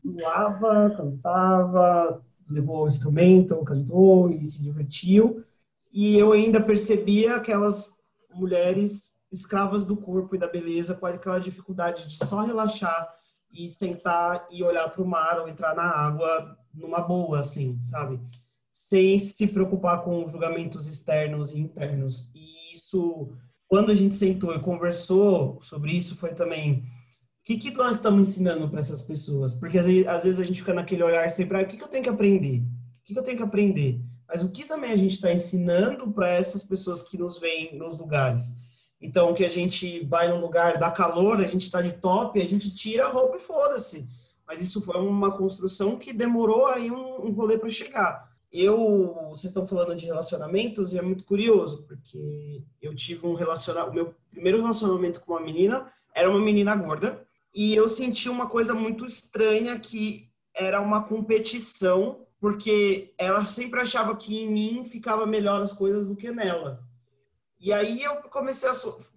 [0.03, 5.45] Pulava, cantava, levou o instrumento, cantou e se divertiu.
[5.93, 7.95] E eu ainda percebia aquelas
[8.35, 13.09] mulheres escravas do corpo e da beleza com aquela dificuldade de só relaxar
[13.53, 18.21] e sentar e olhar para o mar ou entrar na água numa boa, assim, sabe?
[18.77, 22.31] Sem se preocupar com julgamentos externos e internos.
[22.35, 23.33] E isso,
[23.67, 26.85] quando a gente sentou e conversou sobre isso, foi também o
[27.43, 29.55] que, que nós estamos ensinando para essas pessoas?
[29.55, 31.83] Porque às vezes, às vezes, a gente fica naquele olhar sempre, ah, o que, que
[31.83, 32.59] eu tenho que aprender?
[32.59, 33.99] O que, que eu tenho que aprender?
[34.29, 37.99] Mas o que também a gente está ensinando para essas pessoas que nos veem nos
[37.99, 38.55] lugares?
[39.01, 42.47] Então, que a gente vai num lugar, dá calor, a gente está de top, a
[42.47, 44.07] gente tira a roupa e foda-se.
[44.47, 49.51] Mas isso foi uma construção que demorou aí um, um rolê para chegar eu, vocês
[49.51, 54.15] estão falando de relacionamentos e é muito curioso, porque eu tive um relacionamento, o meu
[54.31, 59.05] primeiro relacionamento com uma menina era uma menina gorda, e eu senti uma coisa muito
[59.05, 65.73] estranha que era uma competição, porque ela sempre achava que em mim ficava melhor as
[65.73, 66.83] coisas do que nela.
[67.59, 68.75] E aí eu comecei a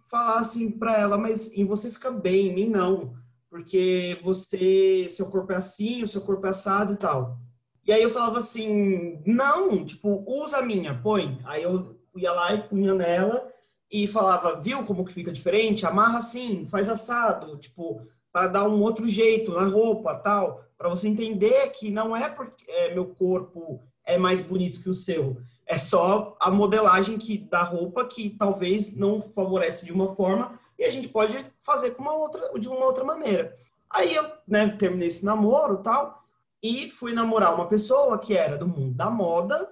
[0.10, 3.14] falar assim para ela, mas em você fica bem, em mim não,
[3.50, 7.38] porque você, seu corpo é assim, o seu corpo é assado e tal.
[7.86, 11.40] E aí eu falava assim, não, tipo, usa a minha, põe.
[11.46, 13.52] Aí eu ia lá e punha nela
[13.92, 15.86] e falava, viu como que fica diferente?
[15.86, 21.08] Amarra assim, faz assado, tipo, para dar um outro jeito na roupa, tal, para você
[21.08, 25.78] entender que não é porque é, meu corpo é mais bonito que o seu, é
[25.78, 30.90] só a modelagem que da roupa que talvez não favorece de uma forma e a
[30.90, 33.56] gente pode fazer com uma outra, de uma outra maneira.
[33.90, 36.19] Aí eu, né, terminei esse namoro, tal,
[36.62, 39.70] e fui namorar uma pessoa que era do mundo da moda,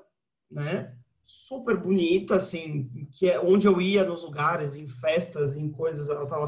[0.50, 0.94] né?
[1.26, 6.26] Super bonita, assim, que é onde eu ia nos lugares, em festas, em coisas, ela
[6.26, 6.46] tava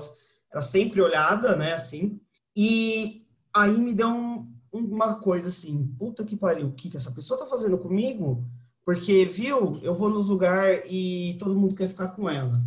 [0.52, 2.20] era sempre olhada, né, assim.
[2.56, 7.12] E aí me deu um, uma coisa assim, puta que pariu, o que, que essa
[7.12, 8.46] pessoa tá fazendo comigo?
[8.84, 12.60] Porque, viu, eu vou nos lugares e todo mundo quer ficar com ela.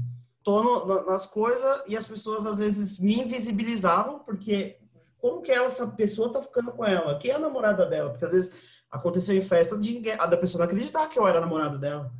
[0.44, 4.78] Tô no, nas coisas e as pessoas às vezes me invisibilizavam, porque
[5.22, 7.16] como que essa pessoa tá ficando com ela?
[7.16, 8.10] Quem é a namorada dela?
[8.10, 8.52] Porque às vezes
[8.90, 12.12] aconteceu em festa de a da pessoa não acreditar que eu era namorado dela.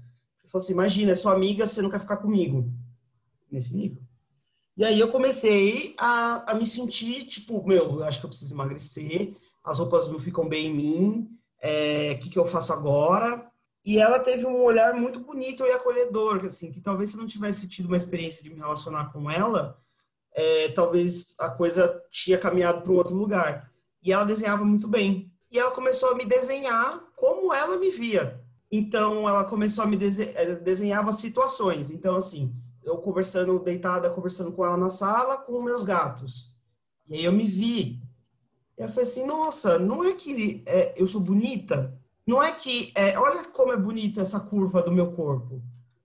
[0.45, 2.73] Eu falei assim, imagina, é sua amiga, você não quer ficar comigo.
[3.51, 4.01] Nesse nível.
[4.77, 8.55] E aí eu comecei a, a me sentir, tipo, meu, eu acho que eu preciso
[8.55, 13.51] emagrecer, as roupas não ficam bem em mim, é, o que, que eu faço agora?
[13.85, 17.69] E ela teve um olhar muito bonito e acolhedor, assim, que talvez se não tivesse
[17.69, 19.82] tido uma experiência de me relacionar com ela,
[20.35, 23.71] é, talvez a coisa tinha caminhado para um outro lugar.
[24.03, 25.31] E ela desenhava muito bem.
[25.51, 28.41] E ela começou a me desenhar como ela me via.
[28.71, 31.91] Então, ela começou a me desenhar, é, desenhava situações.
[31.91, 36.57] Então, assim, eu conversando, deitada, conversando com ela na sala, com meus gatos.
[37.09, 38.01] E aí eu me vi.
[38.79, 41.95] E eu falei assim, nossa, não é que é, eu sou bonita?
[42.27, 45.63] Não é que, é, olha como é bonita essa curva do meu corpo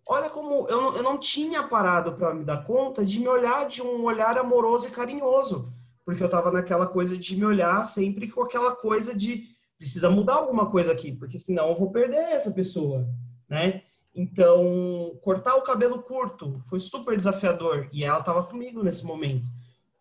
[0.08, 3.82] olha como eu, eu não tinha parado para me dar conta de me olhar de
[3.82, 5.72] um olhar amoroso e carinhoso,
[6.06, 10.36] porque eu estava naquela coisa de me olhar sempre com aquela coisa de precisa mudar
[10.36, 13.08] alguma coisa aqui, porque senão eu vou perder essa pessoa,
[13.48, 13.84] né?
[14.16, 19.46] Então, cortar o cabelo curto foi super desafiador e ela estava comigo nesse momento.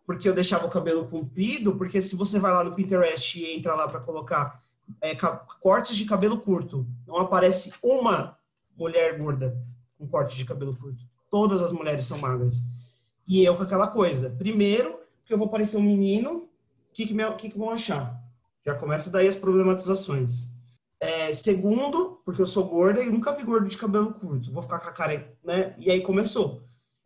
[0.07, 3.75] Porque eu deixava o cabelo comprido, porque se você vai lá no Pinterest e entra
[3.75, 4.63] lá para colocar
[5.03, 5.15] é,
[5.61, 8.39] cortes de cabelo curto, não aparece uma
[8.75, 9.55] mulher gorda
[9.99, 11.03] com corte de cabelo curto.
[11.31, 12.63] Todas as mulheres são magras.
[13.27, 14.31] E eu com aquela coisa.
[14.31, 16.49] Primeiro, que eu vou parecer um menino,
[16.91, 18.23] o que, que, que, que vão achar?
[18.65, 20.49] Já começa daí as problematizações.
[20.99, 24.53] É, segundo, porque eu sou gorda e nunca vi gordo de cabelo curto.
[24.53, 25.75] Vou ficar com a cara, né?
[25.79, 26.63] E aí começou.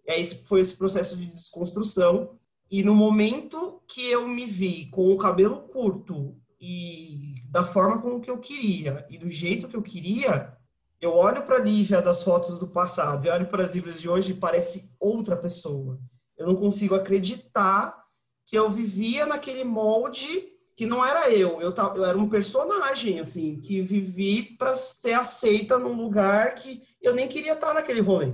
[0.07, 2.38] E aí foi esse processo de desconstrução.
[2.70, 8.20] E no momento que eu me vi com o cabelo curto e da forma como
[8.20, 10.57] que eu queria e do jeito que eu queria,
[11.01, 14.09] eu olho para a Lívia das fotos do passado e olho para as Lívias de
[14.09, 15.98] hoje e parece outra pessoa.
[16.36, 18.05] Eu não consigo acreditar
[18.44, 23.20] que eu vivia naquele molde que não era eu, eu, tava, eu era um personagem,
[23.20, 28.32] assim, que vivi para ser aceita num lugar que eu nem queria estar naquele rolê.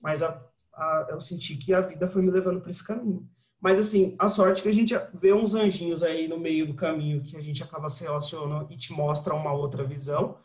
[0.00, 0.42] Mas a,
[0.74, 3.24] a, eu senti que a vida foi me levando para esse caminho.
[3.60, 6.74] Mas, assim, a sorte é que a gente vê uns anjinhos aí no meio do
[6.74, 10.38] caminho que a gente acaba se relacionando e te mostra uma outra visão.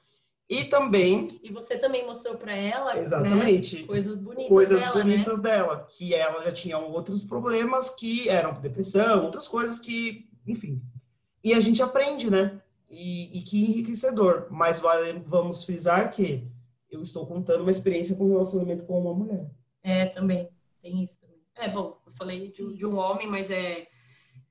[0.52, 1.39] E também.
[1.41, 3.80] E você também mostrou para ela né, Exatamente.
[3.80, 4.93] Né, coisas bonitas coisas dela.
[4.93, 5.49] bonitas né?
[5.49, 5.88] dela.
[5.89, 10.82] Que ela já tinha outros problemas que eram depressão, outras coisas que, enfim.
[11.41, 12.62] E a gente aprende, né?
[12.89, 14.47] E, e que enriquecedor.
[14.52, 16.45] Mas vale, vamos frisar que
[16.89, 19.49] eu estou contando uma experiência com relacionamento com uma mulher.
[19.82, 20.49] É, também.
[20.82, 21.38] Tem isso também.
[21.56, 23.88] É, bom, eu falei de, de um homem, mas é,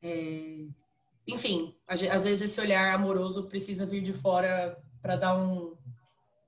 [0.02, 0.64] é...
[1.26, 5.76] Enfim, às vezes esse olhar amoroso precisa vir de fora para dar um,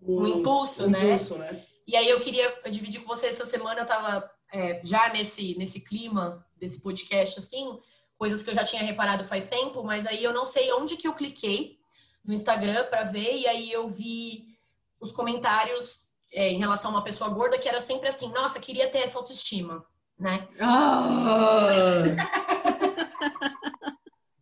[0.07, 1.15] um, um impulso, um né?
[1.15, 1.65] Impulso, né?
[1.87, 5.81] E aí eu queria dividir com você essa semana, eu tava é, já nesse, nesse
[5.81, 7.79] clima desse podcast, assim,
[8.17, 11.09] coisas que eu já tinha reparado faz tempo, mas aí eu não sei onde que
[11.09, 11.79] eu cliquei
[12.25, 14.47] no Instagram para ver, e aí eu vi
[15.01, 18.89] os comentários é, em relação a uma pessoa gorda que era sempre assim, nossa, queria
[18.89, 19.85] ter essa autoestima,
[20.19, 20.47] né?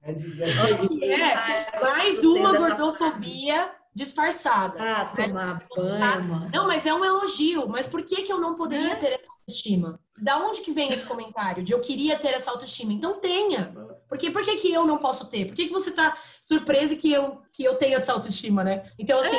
[0.03, 3.71] É de- Que é mais uma gordofobia
[4.01, 4.77] disfarçada.
[4.81, 5.29] Ah, né?
[5.29, 6.49] tomar banho.
[6.53, 7.69] Não, mas é um elogio.
[7.69, 8.97] Mas por que, que eu não poderia É.
[8.97, 10.01] ter essa autoestima?
[10.19, 12.93] Da onde que vem esse comentário de eu queria ter essa autoestima?
[12.93, 13.73] Então tenha.
[14.09, 15.47] Porque por que, que eu não posso ter?
[15.47, 18.91] Por que, que você tá surpresa que eu, que eu tenho essa autoestima, né?
[18.99, 19.37] Então, assim,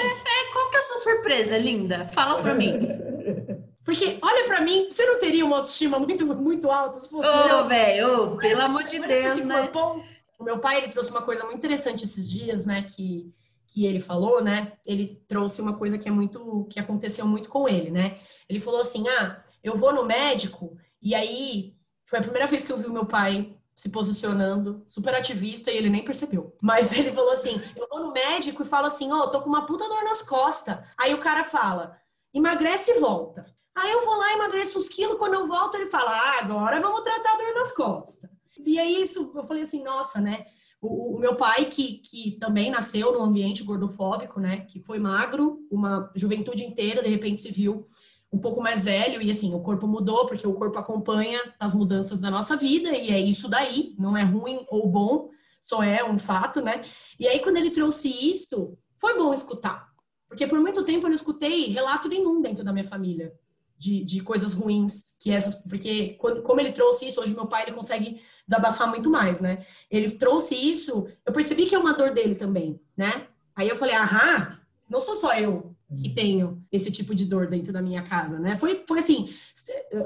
[0.53, 2.05] Qual que é a sua surpresa, linda?
[2.05, 2.73] Fala pra mim.
[3.83, 7.31] porque olha pra mim, você não teria uma autoestima muito, muito alta se fosse Ô,
[7.49, 7.67] eu?
[7.67, 9.61] velho, pelo amor de Deus, né?
[9.61, 10.03] corpão.
[10.39, 13.31] O meu pai, ele trouxe uma coisa muito interessante esses dias, né, que,
[13.71, 17.69] que ele falou, né, ele trouxe uma coisa que é muito, que aconteceu muito com
[17.69, 18.19] ele, né,
[18.49, 22.71] ele falou assim, ah, eu vou no médico, e aí, foi a primeira vez que
[22.71, 26.55] eu vi o meu pai se posicionando, super ativista, e ele nem percebeu.
[26.61, 29.65] Mas ele falou assim, eu vou no médico e falo assim, ó, tô com uma
[29.65, 30.77] puta dor nas costas.
[30.95, 31.97] Aí o cara fala,
[32.31, 33.45] emagrece e volta.
[33.75, 37.01] Aí eu vou lá, emagreço uns quilos, quando eu volto ele fala, ah, agora vamos
[37.01, 38.29] tratar a dor nas costas.
[38.59, 40.45] E aí isso, eu falei assim, nossa, né?
[40.81, 44.61] O, o meu pai, que, que também nasceu num ambiente gordofóbico, né?
[44.61, 47.85] Que foi magro, uma juventude inteira, de repente se viu
[48.33, 52.19] um pouco mais velho e assim, o corpo mudou, porque o corpo acompanha as mudanças
[52.19, 55.29] da nossa vida e é isso daí, não é ruim ou bom,
[55.59, 56.81] só é um fato, né?
[57.19, 59.89] E aí quando ele trouxe isso, foi bom escutar,
[60.29, 63.33] porque por muito tempo eu não escutei relato nenhum dentro da minha família
[63.81, 67.63] de, de coisas ruins que essas, porque quando, como ele trouxe isso, hoje meu pai
[67.63, 69.65] ele consegue desabafar muito mais, né?
[69.89, 73.27] Ele trouxe isso, eu percebi que é uma dor dele também, né?
[73.55, 74.55] Aí eu falei, aham,
[74.87, 78.55] não sou só eu que tenho esse tipo de dor dentro da minha casa, né?
[78.55, 79.33] Foi, foi assim,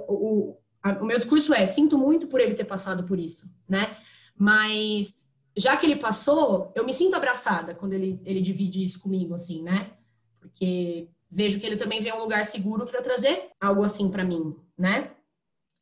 [0.08, 3.98] o, a- o meu discurso é, sinto muito por ele ter passado por isso, né?
[4.38, 9.34] Mas já que ele passou, eu me sinto abraçada quando ele, ele divide isso comigo,
[9.34, 9.92] assim, né?
[10.40, 14.56] Porque vejo que ele também vê um lugar seguro para trazer algo assim para mim,
[14.78, 15.12] né?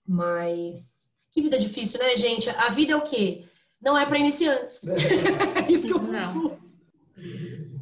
[0.08, 2.50] Mas que vida difícil, né, gente?
[2.50, 3.46] A vida é o quê?
[3.82, 4.82] Não é para iniciantes.
[4.88, 6.58] É isso que eu Não.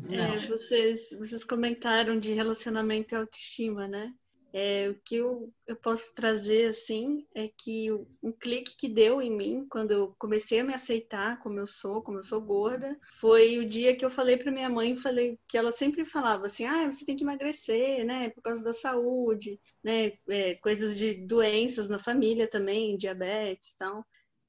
[0.09, 4.13] É, vocês, vocês comentaram de relacionamento e autoestima, né?
[4.53, 7.89] É, o que eu, eu posso trazer, assim, é que
[8.21, 12.01] um clique que deu em mim, quando eu comecei a me aceitar como eu sou,
[12.01, 15.57] como eu sou gorda, foi o dia que eu falei para minha mãe, falei que
[15.57, 20.13] ela sempre falava assim, ah, você tem que emagrecer, né, por causa da saúde, né,
[20.27, 24.05] é, coisas de doenças na família também, diabetes e tal.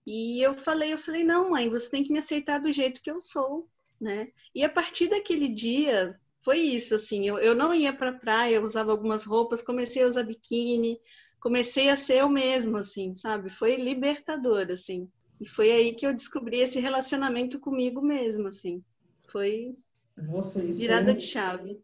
[0.06, 3.10] E eu falei, eu falei, não, mãe, você tem que me aceitar do jeito que
[3.10, 3.68] eu sou,
[4.00, 4.32] né?
[4.52, 8.64] E a partir daquele dia, foi isso, assim, eu, eu não ia pra praia, eu
[8.64, 10.98] usava algumas roupas, comecei a usar biquíni,
[11.40, 13.50] comecei a ser eu mesma, assim, sabe?
[13.50, 15.08] Foi libertador, assim.
[15.40, 18.82] E foi aí que eu descobri esse relacionamento comigo mesma, assim.
[19.28, 19.74] Foi
[20.16, 21.80] Vocês virada são- de chave.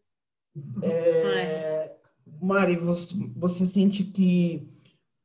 [0.83, 1.95] É,
[2.41, 4.67] Mari, você, você sente que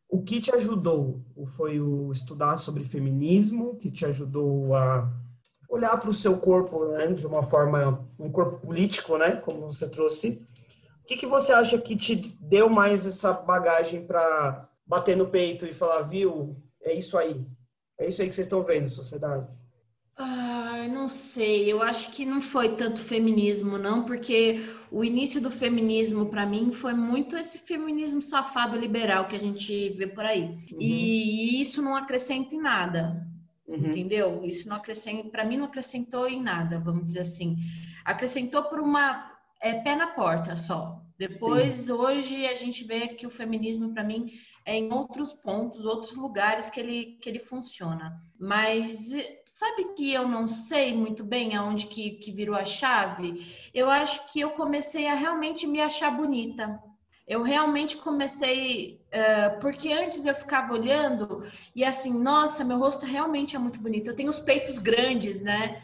[0.09, 1.20] o que te ajudou
[1.57, 5.11] foi o estudar sobre feminismo, que te ajudou a
[5.68, 9.88] olhar para o seu corpo né, de uma forma, um corpo político, né, como você
[9.88, 10.42] trouxe.
[11.02, 15.66] O que, que você acha que te deu mais essa bagagem para bater no peito
[15.66, 17.44] e falar, viu, é isso aí,
[17.98, 19.46] é isso aí que vocês estão vendo, sociedade?
[20.16, 21.70] Ai, não sei.
[21.70, 26.70] Eu acho que não foi tanto feminismo, não, porque o início do feminismo, para mim,
[26.70, 30.56] foi muito esse feminismo safado liberal que a gente vê por aí.
[30.78, 33.24] E isso não acrescenta em nada,
[33.66, 33.86] Uhum.
[33.86, 34.44] entendeu?
[34.44, 37.56] Isso não acrescenta, para mim, não acrescentou em nada, vamos dizer assim.
[38.04, 41.00] acrescentou por uma é, pé na porta só.
[41.16, 41.92] Depois, Sim.
[41.92, 44.32] hoje, a gente vê que o feminismo, para mim,
[44.64, 48.20] é em outros pontos, outros lugares que ele, que ele funciona.
[48.38, 49.10] Mas
[49.46, 53.46] sabe que eu não sei muito bem aonde que, que virou a chave?
[53.72, 56.82] Eu acho que eu comecei a realmente me achar bonita.
[57.28, 61.42] Eu realmente comecei, uh, porque antes eu ficava olhando
[61.74, 64.08] e assim, nossa, meu rosto realmente é muito bonito.
[64.08, 65.82] Eu tenho os peitos grandes, né?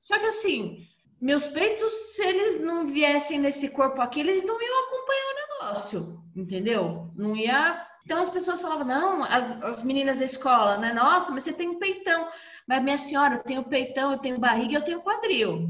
[0.00, 0.86] Só que assim,
[1.20, 6.22] meus peitos, se eles não viessem nesse corpo aqui, eles não iam acompanhar o negócio,
[6.36, 7.10] entendeu?
[7.16, 7.86] Não ia.
[8.04, 10.92] Então as pessoas falavam, não, as, as meninas da escola, né?
[10.92, 12.28] Nossa, mas você tem um peitão.
[12.68, 15.68] Mas minha senhora, eu tenho peitão, eu tenho barriga, eu tenho quadril.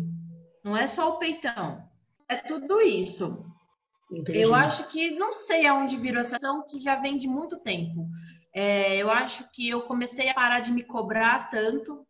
[0.64, 1.86] Não é só o peitão.
[2.28, 3.46] É tudo isso.
[4.10, 4.40] Entendi.
[4.40, 8.08] Eu acho que não sei aonde virou essa ação que já vem de muito tempo.
[8.54, 12.06] É, eu acho que eu comecei a parar de me cobrar tanto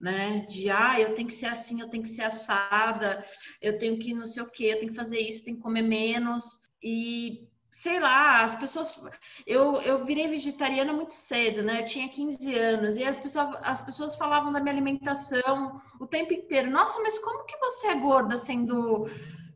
[0.00, 0.46] né?
[0.48, 3.22] De ah, eu tenho que ser assim, eu tenho que ser assada,
[3.60, 5.82] eu tenho que não sei o que, eu tenho que fazer isso, tenho que comer
[5.82, 6.58] menos.
[6.82, 8.98] E sei lá, as pessoas.
[9.46, 11.80] Eu, eu virei vegetariana muito cedo, né?
[11.80, 16.32] Eu tinha 15 anos, e as pessoas, as pessoas falavam da minha alimentação o tempo
[16.32, 16.70] inteiro.
[16.70, 19.06] Nossa, mas como que você é gorda sendo,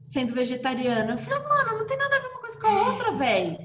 [0.05, 1.15] sendo vegetariana?
[1.15, 3.59] Eu falei, mano, não tem nada a ver uma coisa com a outra, velho.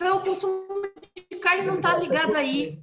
[0.00, 0.82] O consumo
[1.30, 2.78] de carne não tá ligado aí.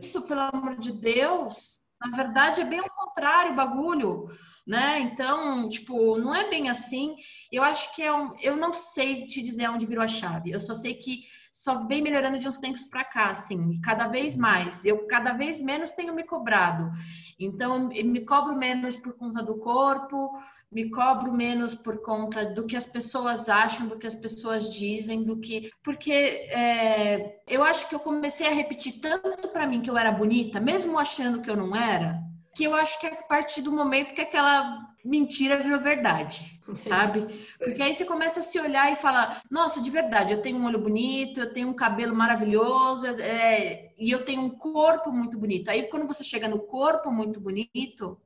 [0.00, 4.28] Isso, pelo amor de Deus na verdade, é bem o contrário o bagulho,
[4.66, 5.00] né?
[5.00, 7.16] Então, tipo, não é bem assim.
[7.50, 8.36] Eu acho que é um.
[8.40, 10.50] Eu não sei te dizer onde virou a chave.
[10.50, 11.22] Eu só sei que
[11.52, 14.84] só vem melhorando de uns tempos para cá, assim, cada vez mais.
[14.84, 16.90] Eu cada vez menos tenho me cobrado.
[17.38, 20.30] Então, eu me cobro menos por conta do corpo,
[20.70, 25.24] me cobro menos por conta do que as pessoas acham, do que as pessoas dizem,
[25.24, 25.70] do que.
[25.82, 30.12] Porque é, eu acho que eu comecei a repetir tanto para mim que eu era
[30.12, 32.20] bonita, mesmo achando que eu não era,
[32.54, 37.26] que eu acho que é a partir do momento que aquela mentira virou verdade, sabe?
[37.58, 40.66] Porque aí você começa a se olhar e falar: nossa, de verdade, eu tenho um
[40.66, 45.70] olho bonito, eu tenho um cabelo maravilhoso, é, e eu tenho um corpo muito bonito.
[45.70, 48.20] Aí quando você chega no corpo muito bonito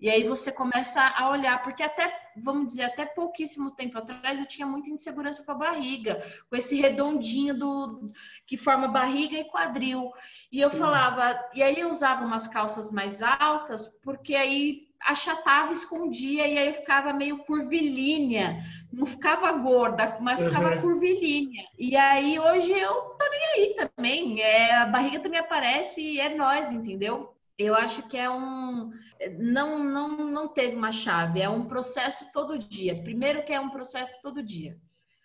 [0.00, 4.46] e aí você começa a olhar, porque até, vamos dizer, até pouquíssimo tempo atrás eu
[4.46, 8.12] tinha muita insegurança com a barriga, com esse redondinho do
[8.46, 10.12] que forma barriga e quadril.
[10.52, 16.46] E eu falava, e aí eu usava umas calças mais altas, porque aí achatava, escondia,
[16.46, 18.62] e aí eu ficava meio curvilínea.
[18.92, 20.80] Não ficava gorda, mas ficava uhum.
[20.80, 21.64] curvilínea.
[21.78, 24.40] E aí hoje eu tô nem aí também.
[24.40, 27.37] É, a barriga também aparece e é nós, entendeu?
[27.58, 28.90] Eu acho que é um
[29.38, 33.02] não não não teve uma chave, é um processo todo dia.
[33.02, 34.78] Primeiro que é um processo todo dia.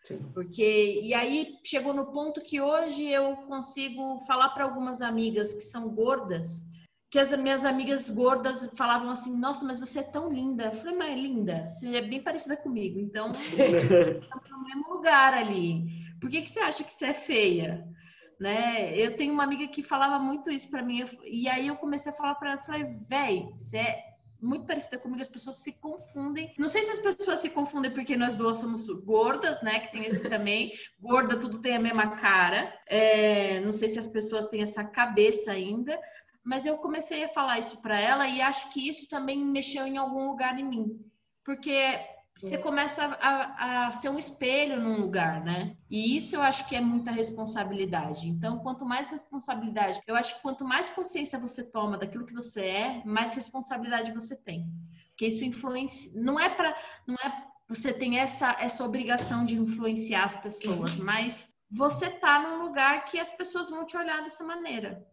[0.04, 0.20] Sim.
[0.34, 5.62] Porque e aí chegou no ponto que hoje eu consigo falar para algumas amigas que
[5.62, 6.64] são gordas,
[7.12, 10.66] que as minhas amigas gordas falavam assim: "Nossa, mas você é tão linda".
[10.66, 13.00] Eu falei: "Mas linda, você é bem parecida comigo".
[13.00, 15.86] Então, estamos no mesmo lugar ali.
[16.20, 17.93] Por que que você acha que você é feia?
[18.40, 18.98] Né?
[18.98, 22.16] Eu tenho uma amiga que falava muito isso para mim, e aí eu comecei a
[22.16, 24.14] falar para ela, falei, véi, você é
[24.44, 26.54] muito parecida comigo, as pessoas se confundem.
[26.60, 29.80] Não sei se as pessoas se confundem porque nós duas somos gordas, né?
[29.80, 30.74] Que tem esse também.
[31.00, 32.74] Gorda, tudo tem a mesma cara.
[32.86, 35.98] É, não sei se as pessoas têm essa cabeça ainda.
[36.44, 39.98] Mas eu comecei a falar isso para ela e acho que isso também mexeu em
[39.98, 41.00] algum lugar em mim.
[41.46, 42.00] Porque
[42.38, 45.78] você começa a, a, ser um espelho num lugar, né?
[45.90, 48.28] E isso eu acho que é muita responsabilidade.
[48.28, 52.62] Então, quanto mais responsabilidade, eu acho que quanto mais consciência você toma daquilo que você
[52.62, 54.68] é, mais responsabilidade você tem.
[55.10, 56.12] Porque isso influencia.
[56.16, 56.76] Não é para.
[57.08, 57.48] Não é.
[57.70, 63.20] Você tem essa, essa obrigação de influenciar as pessoas, mas você tá num lugar que
[63.20, 65.08] as pessoas vão te olhar dessa maneira.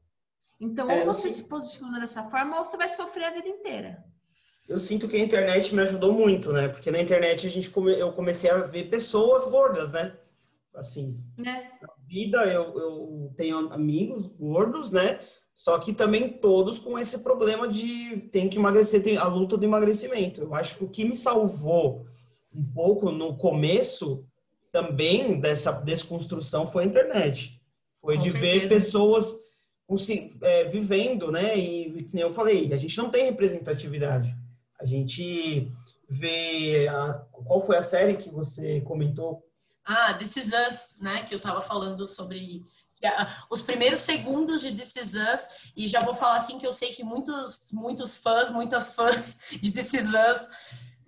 [0.59, 4.05] Então, é, ou você se posiciona dessa forma, ou você vai sofrer a vida inteira
[4.71, 6.69] eu sinto que a internet me ajudou muito, né?
[6.69, 10.17] Porque na internet a gente come, eu comecei a ver pessoas gordas, né?
[10.73, 11.43] Assim, é.
[11.43, 15.19] na vida eu, eu tenho amigos gordos, né?
[15.53, 19.65] Só que também todos com esse problema de tem que emagrecer, tem a luta do
[19.65, 20.41] emagrecimento.
[20.41, 22.07] Eu acho que o que me salvou
[22.55, 24.25] um pouco no começo
[24.71, 27.61] também dessa desconstrução foi a internet.
[28.01, 28.61] Foi com de certeza.
[28.61, 29.37] ver pessoas
[30.43, 31.59] é, vivendo, né?
[31.59, 34.35] E, como eu falei, a gente não tem representatividade.
[34.81, 35.71] A gente
[36.09, 36.89] vê.
[36.89, 37.15] A,
[37.45, 39.47] qual foi a série que você comentou?
[39.85, 41.25] Ah, This Is Us, né?
[41.25, 42.65] Que eu estava falando sobre
[43.49, 46.93] os primeiros segundos de This Is Us, e já vou falar assim que eu sei
[46.93, 50.49] que muitos, muitos fãs, muitas fãs de This Is Us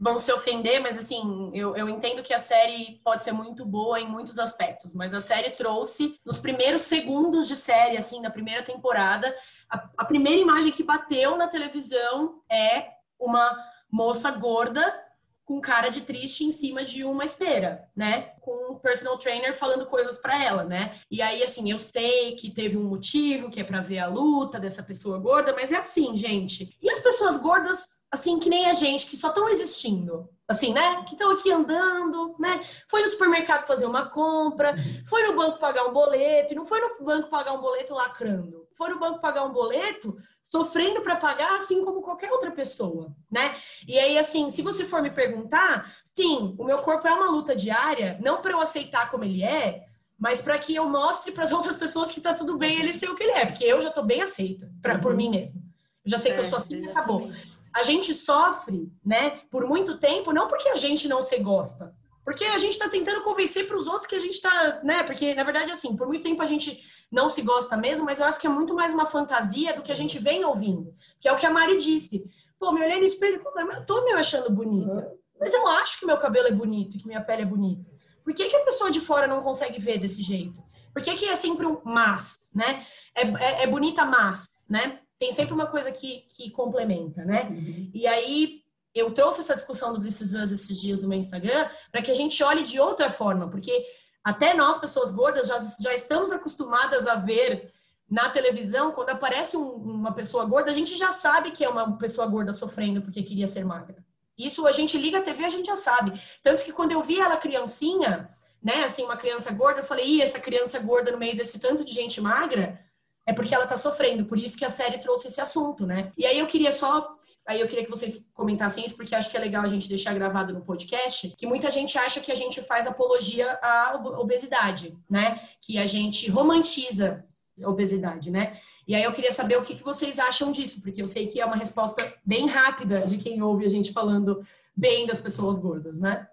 [0.01, 4.01] vão se ofender, mas assim, eu, eu entendo que a série pode ser muito boa
[4.01, 8.65] em muitos aspectos, mas a série trouxe, nos primeiros segundos de série, assim, na primeira
[8.65, 9.33] temporada,
[9.71, 13.57] a, a primeira imagem que bateu na televisão é uma
[13.91, 15.03] moça gorda
[15.45, 18.33] com cara de triste em cima de uma esteira, né?
[18.41, 20.99] Com um personal trainer falando coisas para ela, né?
[21.11, 24.59] E aí, assim, eu sei que teve um motivo, que é para ver a luta
[24.59, 26.77] dessa pessoa gorda, mas é assim, gente.
[26.81, 31.03] E as pessoas gordas assim, que nem a gente, que só estão existindo, assim, né?
[31.05, 32.63] Que estão aqui andando, né?
[32.87, 34.75] Foi no supermercado fazer uma compra,
[35.09, 38.69] foi no banco pagar um boleto, e não foi no banco pagar um boleto lacrando.
[38.77, 43.57] Foi no banco pagar um boleto sofrendo para pagar, assim como qualquer outra pessoa, né?
[43.87, 47.55] E aí, assim, se você for me perguntar, sim, o meu corpo é uma luta
[47.55, 49.87] diária, não para eu aceitar como ele é,
[50.19, 53.09] mas para que eu mostre para as outras pessoas que tá tudo bem ele ser
[53.09, 55.63] o que ele é, porque eu já tô bem aceita pra, por mim mesmo.
[56.05, 57.31] Eu já sei é, que eu sou assim e acabou
[57.73, 61.95] a gente sofre, né, por muito tempo, não porque a gente não se gosta,
[62.25, 65.03] porque a gente está tentando convencer para os outros que a gente está, né?
[65.03, 68.27] Porque na verdade assim, por muito tempo a gente não se gosta mesmo, mas eu
[68.27, 71.33] acho que é muito mais uma fantasia do que a gente vem ouvindo, que é
[71.33, 72.25] o que a Mari disse.
[72.59, 75.99] Pô, me olhei no espelho, pô, mas eu tô me achando bonita, mas eu acho
[75.99, 77.91] que meu cabelo é bonito, que minha pele é bonita.
[78.23, 80.63] Por que, que a pessoa de fora não consegue ver desse jeito?
[80.93, 82.87] Por que, que é sempre um mas, né?
[83.17, 85.01] É, é, é bonita, mas, né?
[85.23, 87.45] tem sempre uma coisa que, que complementa, né?
[87.45, 87.91] Uhum.
[87.95, 88.62] E aí
[88.95, 92.43] eu trouxe essa discussão do Us esses dias no meu Instagram para que a gente
[92.43, 93.85] olhe de outra forma, porque
[94.23, 97.73] até nós, pessoas gordas, já, já estamos acostumadas a ver
[98.09, 101.97] na televisão, quando aparece um, uma pessoa gorda, a gente já sabe que é uma
[101.97, 104.05] pessoa gorda sofrendo porque queria ser magra.
[104.37, 106.21] Isso a gente liga a TV, a gente já sabe.
[106.43, 108.29] Tanto que quando eu vi ela criancinha,
[108.63, 111.85] né, assim, uma criança gorda, eu falei, ih, essa criança gorda no meio desse tanto
[111.85, 112.79] de gente magra,
[113.27, 114.27] é porque ela tá sofrendo.
[114.27, 116.13] Por isso que a série trouxe esse assunto, né?
[116.17, 117.17] E aí eu queria só
[117.47, 120.15] Aí eu queria que vocês comentassem isso, porque acho que é legal a gente deixar
[120.15, 125.41] gravado no podcast, que muita gente acha que a gente faz apologia à obesidade, né?
[125.61, 127.25] Que a gente romantiza
[127.63, 128.59] a obesidade, né?
[128.87, 131.41] E aí eu queria saber o que, que vocês acham disso, porque eu sei que
[131.41, 135.99] é uma resposta bem rápida de quem ouve a gente falando bem das pessoas gordas,
[135.99, 136.27] né?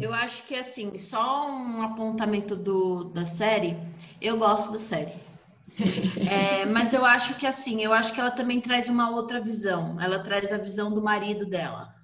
[0.00, 3.76] Eu acho que, assim, só um apontamento do, da série,
[4.20, 5.12] eu gosto da série.
[6.30, 10.00] É, mas eu acho que assim, eu acho que ela também traz uma outra visão.
[10.00, 11.94] Ela traz a visão do marido dela.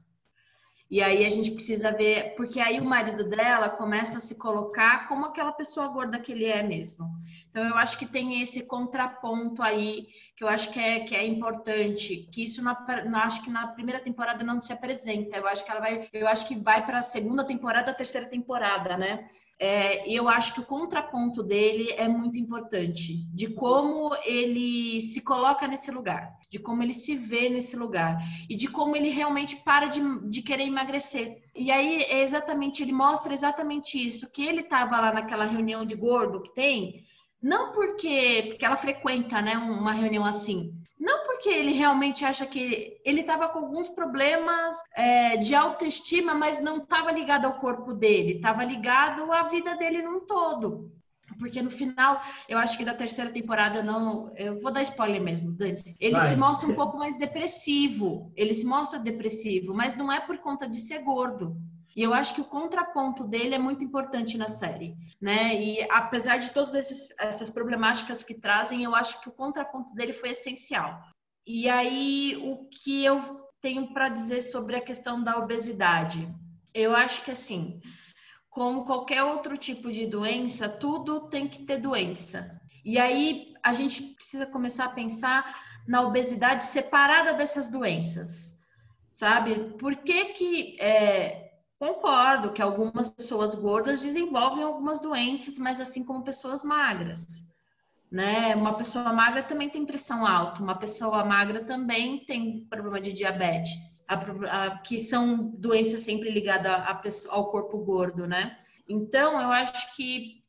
[0.93, 5.09] E aí a gente precisa ver, porque aí o marido dela começa a se colocar
[5.09, 7.09] como aquela pessoa gorda que ele é mesmo.
[7.49, 11.27] Então eu acho que tem esse contraponto aí que eu acho que é, que é
[11.27, 12.77] importante, que isso na,
[13.25, 15.39] acho que na primeira temporada não se apresenta.
[15.39, 18.95] Eu acho que ela vai, eu acho que vai para a segunda temporada, terceira temporada,
[18.99, 19.31] né?
[19.63, 25.69] É, eu acho que o contraponto dele é muito importante, de como ele se coloca
[25.69, 28.19] nesse lugar, de como ele se vê nesse lugar
[28.51, 31.45] e de como ele realmente para de, de querer emagrecer.
[31.55, 35.95] E aí é exatamente, ele mostra exatamente isso, que ele estava lá naquela reunião de
[35.95, 37.05] gordo que tem,
[37.43, 43.01] não porque, porque ela frequenta né, uma reunião assim, não porque ele realmente acha que
[43.05, 48.35] ele estava com alguns problemas é, de autoestima, mas não estava ligado ao corpo dele,
[48.35, 50.93] estava ligado à vida dele num todo.
[51.39, 54.33] Porque no final, eu acho que da terceira temporada, não.
[54.37, 55.97] Eu vou dar spoiler mesmo, Dante.
[55.99, 56.27] Ele Vai.
[56.27, 58.31] se mostra um pouco mais depressivo.
[58.37, 61.57] Ele se mostra depressivo, mas não é por conta de ser gordo.
[61.95, 65.55] E eu acho que o contraponto dele é muito importante na série, né?
[65.63, 66.75] E apesar de todas
[67.19, 71.03] essas problemáticas que trazem, eu acho que o contraponto dele foi essencial.
[71.47, 76.29] E aí, o que eu tenho para dizer sobre a questão da obesidade?
[76.75, 77.81] Eu acho que assim,
[78.49, 82.61] como qualquer outro tipo de doença, tudo tem que ter doença.
[82.85, 88.57] E aí a gente precisa começar a pensar na obesidade separada dessas doenças,
[89.09, 89.75] sabe?
[89.79, 91.42] Por que que é,
[91.83, 97.45] Concordo que algumas pessoas gordas desenvolvem algumas doenças, mas assim como pessoas magras.
[98.09, 98.55] Né?
[98.55, 104.05] Uma pessoa magra também tem pressão alta, uma pessoa magra também tem problema de diabetes,
[104.07, 107.01] a, a, que são doenças sempre ligadas a,
[107.35, 108.57] ao corpo gordo, né?
[108.89, 110.45] Então, eu acho que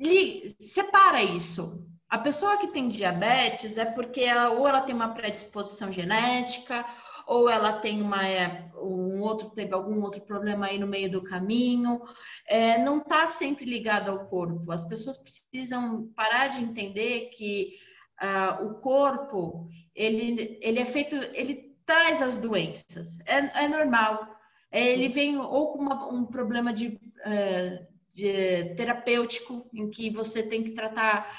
[0.00, 1.86] li, separa isso.
[2.08, 6.82] A pessoa que tem diabetes é porque ela ou ela tem uma predisposição genética,
[7.28, 11.22] ou ela tem uma, é, um outro, teve algum outro problema aí no meio do
[11.22, 12.00] caminho,
[12.46, 14.72] é, não está sempre ligado ao corpo.
[14.72, 17.76] As pessoas precisam parar de entender que
[18.22, 24.26] uh, o corpo, ele, ele é feito, ele traz as doenças, é, é normal.
[24.72, 30.64] Ele vem ou com uma, um problema de, uh, de terapêutico, em que você tem
[30.64, 31.30] que tratar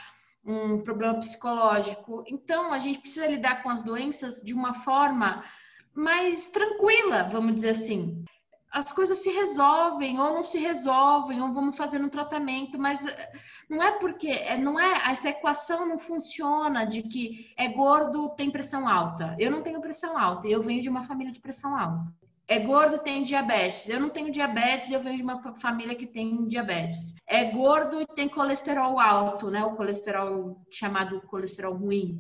[0.46, 2.24] um problema psicológico.
[2.28, 5.44] Então, a gente precisa lidar com as doenças de uma forma
[5.94, 8.24] mais tranquila, vamos dizer assim.
[8.72, 13.32] As coisas se resolvem ou não se resolvem, ou vamos fazendo um tratamento, mas eh,
[13.68, 18.52] não é porque é, não é essa equação não funciona de que é gordo tem
[18.52, 19.36] pressão alta.
[19.40, 22.14] Eu não tenho pressão alta, eu venho de uma família de pressão alta.
[22.48, 23.88] É gordo tem diabetes.
[23.88, 27.14] Eu não tenho diabetes, eu venho de uma família que tem diabetes.
[27.28, 29.64] É gordo tem colesterol alto, né?
[29.64, 32.20] O colesterol chamado colesterol ruim.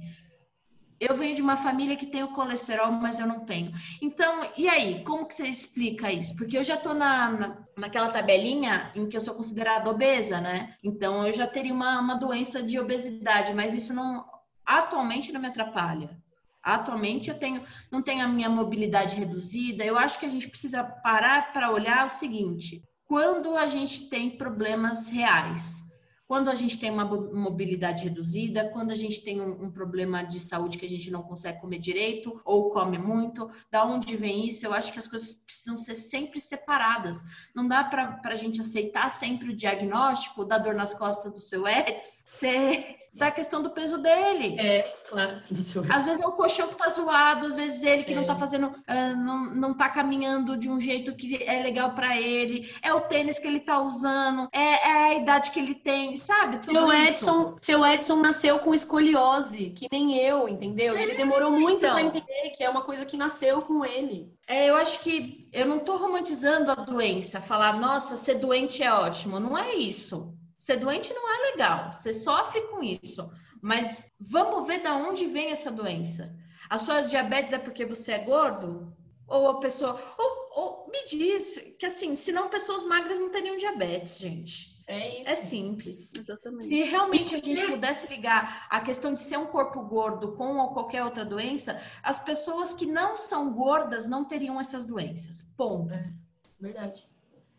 [0.99, 3.71] Eu venho de uma família que tem o colesterol, mas eu não tenho.
[4.01, 5.03] Então, e aí?
[5.03, 6.35] Como que você explica isso?
[6.35, 10.75] Porque eu já tô na, na, naquela tabelinha em que eu sou considerada obesa, né?
[10.83, 14.25] Então, eu já teria uma, uma doença de obesidade, mas isso não
[14.65, 16.17] atualmente não me atrapalha.
[16.61, 19.85] Atualmente eu tenho, não tenho a minha mobilidade reduzida.
[19.85, 24.37] Eu acho que a gente precisa parar para olhar o seguinte: quando a gente tem
[24.37, 25.81] problemas reais,
[26.29, 30.39] quando a gente tem uma mobilidade reduzida, quando a gente tem um, um, problema de
[30.39, 34.63] saúde que a gente não consegue comer direito ou come muito, da onde vem isso?
[34.63, 37.23] Eu acho que as coisas precisam ser sempre separadas.
[37.55, 41.67] Não dá para a gente aceitar sempre o diagnóstico da dor nas costas do seu
[41.67, 44.55] ex, ser da questão do peso dele.
[44.59, 45.91] É, claro, do seu ex.
[45.91, 48.15] Às vezes é o colchão que tá zoado, às vezes ele que é.
[48.15, 52.21] não tá fazendo, uh, não, não tá caminhando de um jeito que é legal para
[52.21, 56.18] ele, é o tênis que ele tá usando, é, é a idade que ele tem
[56.19, 56.63] sabe?
[56.63, 60.95] seu Edson, seu Edson nasceu com escoliose, que nem eu, entendeu?
[60.95, 64.31] ele demorou muito então, para entender que é uma coisa que nasceu com ele.
[64.47, 68.91] É, eu acho que eu não tô romantizando a doença, falar, nossa, ser doente é
[68.91, 69.39] ótimo.
[69.39, 70.33] Não é isso.
[70.57, 71.91] Ser doente não é legal.
[71.93, 73.31] Você sofre com isso.
[73.61, 76.35] Mas vamos ver de onde vem essa doença.
[76.69, 78.93] A sua diabetes é porque você é gordo?
[79.27, 79.99] Ou a pessoa.
[80.17, 84.78] Ou, ou me diz que assim, senão pessoas magras não teriam diabetes, gente.
[84.89, 85.29] É isso.
[85.29, 86.15] É simples.
[86.15, 86.67] Exatamente.
[86.67, 90.73] Se realmente a gente pudesse ligar a questão de ser um corpo gordo com ou
[90.73, 95.47] qualquer outra doença, as pessoas que não são gordas não teriam essas doenças.
[95.55, 95.93] Ponto.
[95.93, 96.11] É,
[96.59, 97.07] verdade.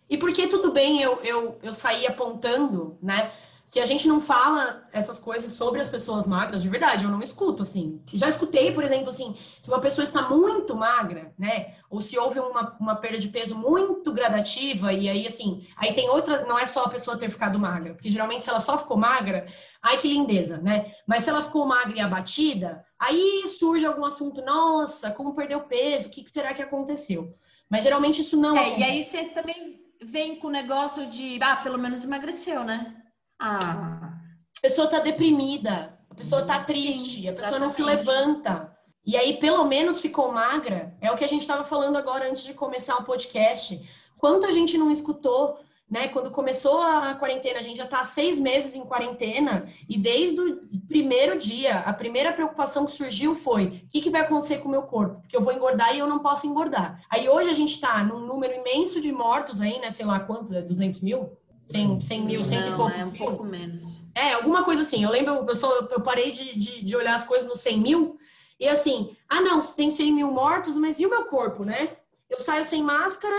[0.08, 3.32] E porque tudo bem eu, eu, eu sair apontando, né?
[3.70, 7.22] Se a gente não fala essas coisas sobre as pessoas magras, de verdade, eu não
[7.22, 8.02] escuto, assim.
[8.12, 11.76] Já escutei, por exemplo, assim, se uma pessoa está muito magra, né?
[11.88, 16.10] Ou se houve uma, uma perda de peso muito gradativa, e aí, assim, aí tem
[16.10, 18.96] outra, não é só a pessoa ter ficado magra, porque geralmente se ela só ficou
[18.96, 19.46] magra,
[19.80, 20.92] ai que lindeza, né?
[21.06, 26.08] Mas se ela ficou magra e abatida, aí surge algum assunto, nossa, como perdeu peso,
[26.08, 27.38] o que, que será que aconteceu?
[27.68, 28.56] Mas geralmente isso não.
[28.56, 32.96] É, e aí você também vem com o negócio de, ah, pelo menos emagreceu, né?
[33.40, 34.12] Ah,
[34.58, 38.76] a pessoa está deprimida, a pessoa está triste, Sim, a pessoa não se levanta.
[39.04, 40.94] E aí, pelo menos, ficou magra.
[41.00, 43.80] É o que a gente estava falando agora antes de começar o podcast.
[44.18, 45.58] Quanto a gente não escutou,
[45.90, 46.08] né?
[46.08, 50.60] Quando começou a quarentena, a gente já está seis meses em quarentena, e desde o
[50.86, 54.70] primeiro dia, a primeira preocupação que surgiu foi: o que, que vai acontecer com o
[54.70, 55.22] meu corpo?
[55.22, 57.02] Porque eu vou engordar e eu não posso engordar.
[57.10, 59.90] Aí hoje a gente está num número imenso de mortos aí, né?
[59.90, 61.39] Sei lá quanto, 200 mil?
[61.64, 63.18] 100, 100 mil, 100 e poucos é um mil.
[63.18, 64.00] pouco menos.
[64.14, 65.02] É, alguma coisa assim.
[65.02, 68.18] Eu lembro, eu, só, eu parei de, de, de, olhar as coisas no 100 mil
[68.58, 71.96] e assim, ah não, tem 100 mil mortos, mas e o meu corpo, né?
[72.28, 73.36] Eu saio sem máscara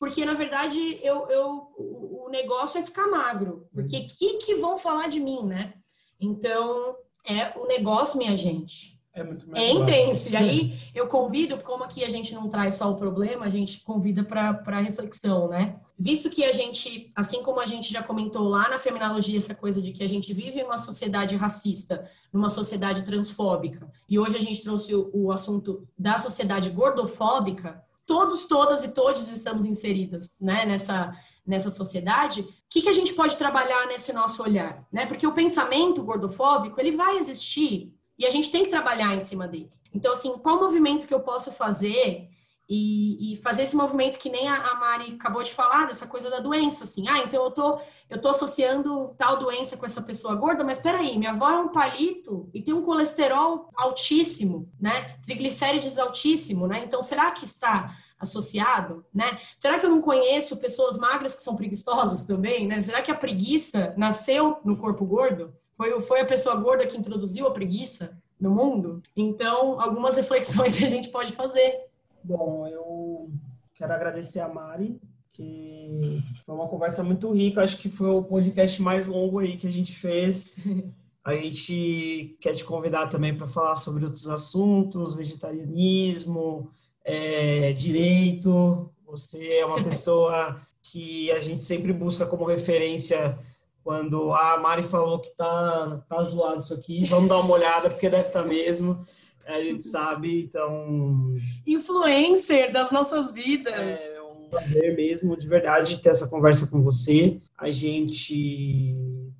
[0.00, 3.68] porque, na verdade, eu, eu, o negócio é ficar magro.
[3.70, 4.06] Porque o uhum.
[4.08, 5.74] que, que vão falar de mim, né?
[6.18, 6.96] Então,
[7.28, 8.89] é o negócio, minha gente.
[9.12, 10.30] É muito É intenso.
[10.30, 13.82] E aí eu convido, como aqui a gente não traz só o problema, a gente
[13.82, 15.80] convida para reflexão, né?
[15.98, 19.82] Visto que a gente, assim como a gente já comentou lá na feminologia, essa coisa
[19.82, 24.40] de que a gente vive em uma sociedade racista, numa sociedade transfóbica, e hoje a
[24.40, 30.64] gente trouxe o, o assunto da sociedade gordofóbica, todos, todas e todos estamos inseridas né,
[30.64, 31.12] nessa,
[31.44, 34.86] nessa sociedade, o que, que a gente pode trabalhar nesse nosso olhar?
[34.92, 35.06] Né?
[35.06, 39.48] Porque o pensamento gordofóbico, ele vai existir e a gente tem que trabalhar em cima
[39.48, 39.72] dele.
[39.92, 42.28] Então, assim, qual movimento que eu posso fazer
[42.68, 46.38] e, e fazer esse movimento que nem a, Mari acabou de falar, dessa coisa da
[46.38, 50.62] doença, assim, ah, então eu tô, eu tô associando tal doença com essa pessoa gorda,
[50.62, 55.16] mas peraí, minha avó é um palito e tem um colesterol altíssimo, né?
[55.24, 56.84] Triglicérides altíssimo, né?
[56.84, 59.38] Então, será que está associado, né?
[59.56, 62.80] Será que eu não conheço pessoas magras que são preguiçosas também, né?
[62.82, 65.52] Será que a preguiça nasceu no corpo gordo?
[65.80, 69.02] Foi, foi a pessoa gorda que introduziu a preguiça no mundo?
[69.16, 71.86] Então, algumas reflexões a gente pode fazer.
[72.22, 73.30] Bom, eu
[73.72, 75.00] quero agradecer a Mari,
[75.32, 77.62] que foi uma conversa muito rica.
[77.62, 80.58] Acho que foi o podcast mais longo aí que a gente fez.
[81.22, 86.70] A gente quer te convidar também para falar sobre outros assuntos, vegetarianismo,
[87.04, 88.90] é, direito.
[89.06, 93.38] Você é uma pessoa que a gente sempre busca como referência
[93.82, 98.08] quando a Mari falou que tá, tá zoado isso aqui, vamos dar uma olhada, porque
[98.08, 99.04] deve estar tá mesmo.
[99.46, 101.34] A gente sabe, então.
[101.66, 103.72] Influencer das nossas vidas.
[103.74, 107.40] É um prazer mesmo, de verdade, ter essa conversa com você.
[107.58, 108.94] A gente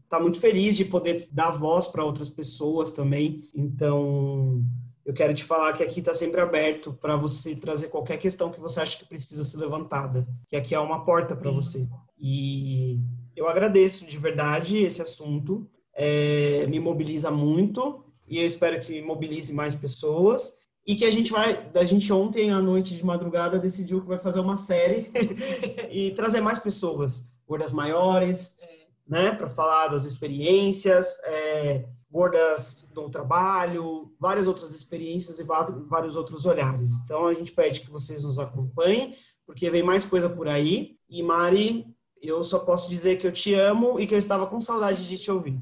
[0.09, 3.49] tá muito feliz de poder dar voz para outras pessoas também.
[3.55, 4.64] Então,
[5.05, 8.61] eu quero te falar que aqui está sempre aberto para você trazer qualquer questão que
[8.61, 11.88] você acha que precisa ser levantada, que aqui é uma porta para você.
[12.18, 12.99] E
[13.36, 19.52] eu agradeço de verdade esse assunto, é, me mobiliza muito e eu espero que mobilize
[19.52, 24.00] mais pessoas e que a gente vai, a gente ontem à noite de madrugada decidiu
[24.00, 25.10] que vai fazer uma série
[25.90, 28.58] e trazer mais pessoas, gordas maiores,
[29.06, 36.46] né, para falar das experiências, é, gordas do trabalho, várias outras experiências e vários outros
[36.46, 36.90] olhares.
[37.04, 39.16] Então a gente pede que vocês nos acompanhem,
[39.46, 40.96] porque vem mais coisa por aí.
[41.08, 41.86] E Mari,
[42.22, 45.18] eu só posso dizer que eu te amo e que eu estava com saudade de
[45.18, 45.58] te ouvir.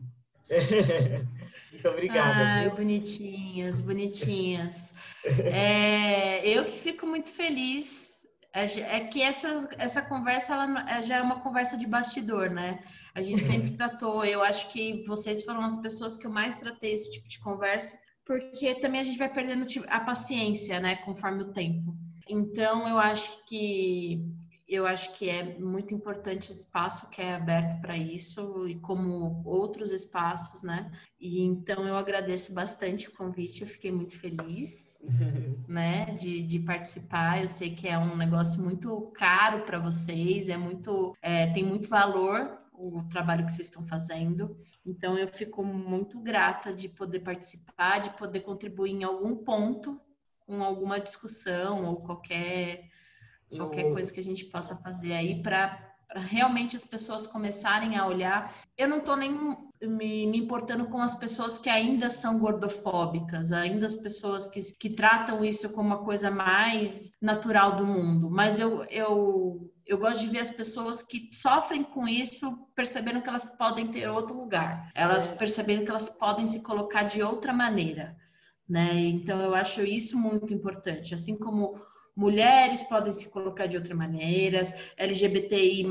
[1.72, 2.40] Muito obrigada.
[2.40, 4.94] Ai, bonitinhas, bonitinhas.
[5.24, 8.24] É, eu que fico muito feliz.
[8.54, 8.64] É,
[8.96, 12.78] é que essa, essa conversa ela já é uma conversa de bastidor, né?
[13.14, 14.24] A gente sempre tratou.
[14.24, 17.98] Eu acho que vocês foram as pessoas que eu mais tratei esse tipo de conversa,
[18.24, 21.94] porque também a gente vai perdendo a paciência, né, conforme o tempo.
[22.28, 24.24] Então, eu acho que
[24.68, 29.42] eu acho que é muito importante o espaço que é aberto para isso e como
[29.46, 30.92] outros espaços, né?
[31.18, 34.98] E então eu agradeço bastante o convite, eu fiquei muito feliz,
[35.66, 37.40] né, de, de participar.
[37.40, 41.88] Eu sei que é um negócio muito caro para vocês, é muito, é, tem muito
[41.88, 44.54] valor o trabalho que vocês estão fazendo.
[44.84, 49.98] Então eu fico muito grata de poder participar, de poder contribuir em algum ponto
[50.46, 52.88] com alguma discussão ou qualquer
[53.50, 53.58] eu...
[53.58, 58.54] qualquer coisa que a gente possa fazer aí para realmente as pessoas começarem a olhar.
[58.76, 59.30] Eu não estou nem
[59.82, 64.90] me, me, importando com as pessoas que ainda são gordofóbicas, ainda as pessoas que, que
[64.90, 70.28] tratam isso como uma coisa mais natural do mundo, mas eu, eu, eu gosto de
[70.28, 75.26] ver as pessoas que sofrem com isso percebendo que elas podem ter outro lugar, elas
[75.26, 75.34] é.
[75.34, 78.16] percebendo que elas podem se colocar de outra maneira.
[78.68, 78.94] Né?
[78.96, 81.14] Então, eu acho isso muito importante.
[81.14, 81.80] Assim como
[82.18, 84.62] mulheres podem se colocar de outra maneira,
[84.96, 85.86] LGBTI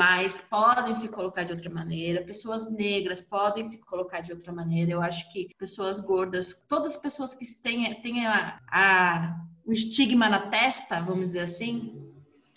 [0.49, 4.91] podem se colocar de outra maneira, pessoas negras podem se colocar de outra maneira.
[4.91, 10.27] Eu acho que pessoas gordas, todas as pessoas que têm, têm a, a, o estigma
[10.27, 11.97] na testa, vamos dizer assim,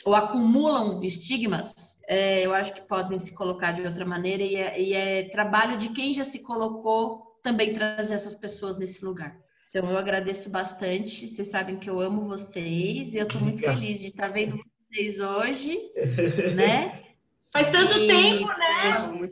[0.04, 4.82] ou acumulam estigmas, é, eu acho que podem se colocar de outra maneira e é,
[4.82, 9.38] e é trabalho de quem já se colocou também trazer essas pessoas nesse lugar.
[9.70, 11.28] Então, eu agradeço bastante.
[11.28, 14.58] Vocês sabem que eu amo vocês e eu estou muito feliz de estar vendo
[14.90, 15.78] vocês hoje,
[16.56, 17.04] né?
[17.52, 18.06] Faz tanto e...
[18.08, 19.30] tempo, né?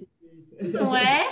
[0.72, 1.26] Não é?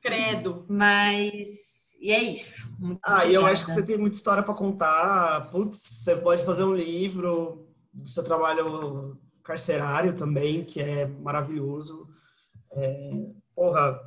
[0.00, 0.64] Credo.
[0.66, 1.92] Mas.
[2.00, 2.74] E é isso.
[2.78, 5.50] Muito ah, e eu acho que você tem muita história para contar.
[5.50, 12.08] Putz, você pode fazer um livro do seu trabalho carcerário também, que é maravilhoso.
[12.72, 13.10] É...
[13.54, 14.00] Porra,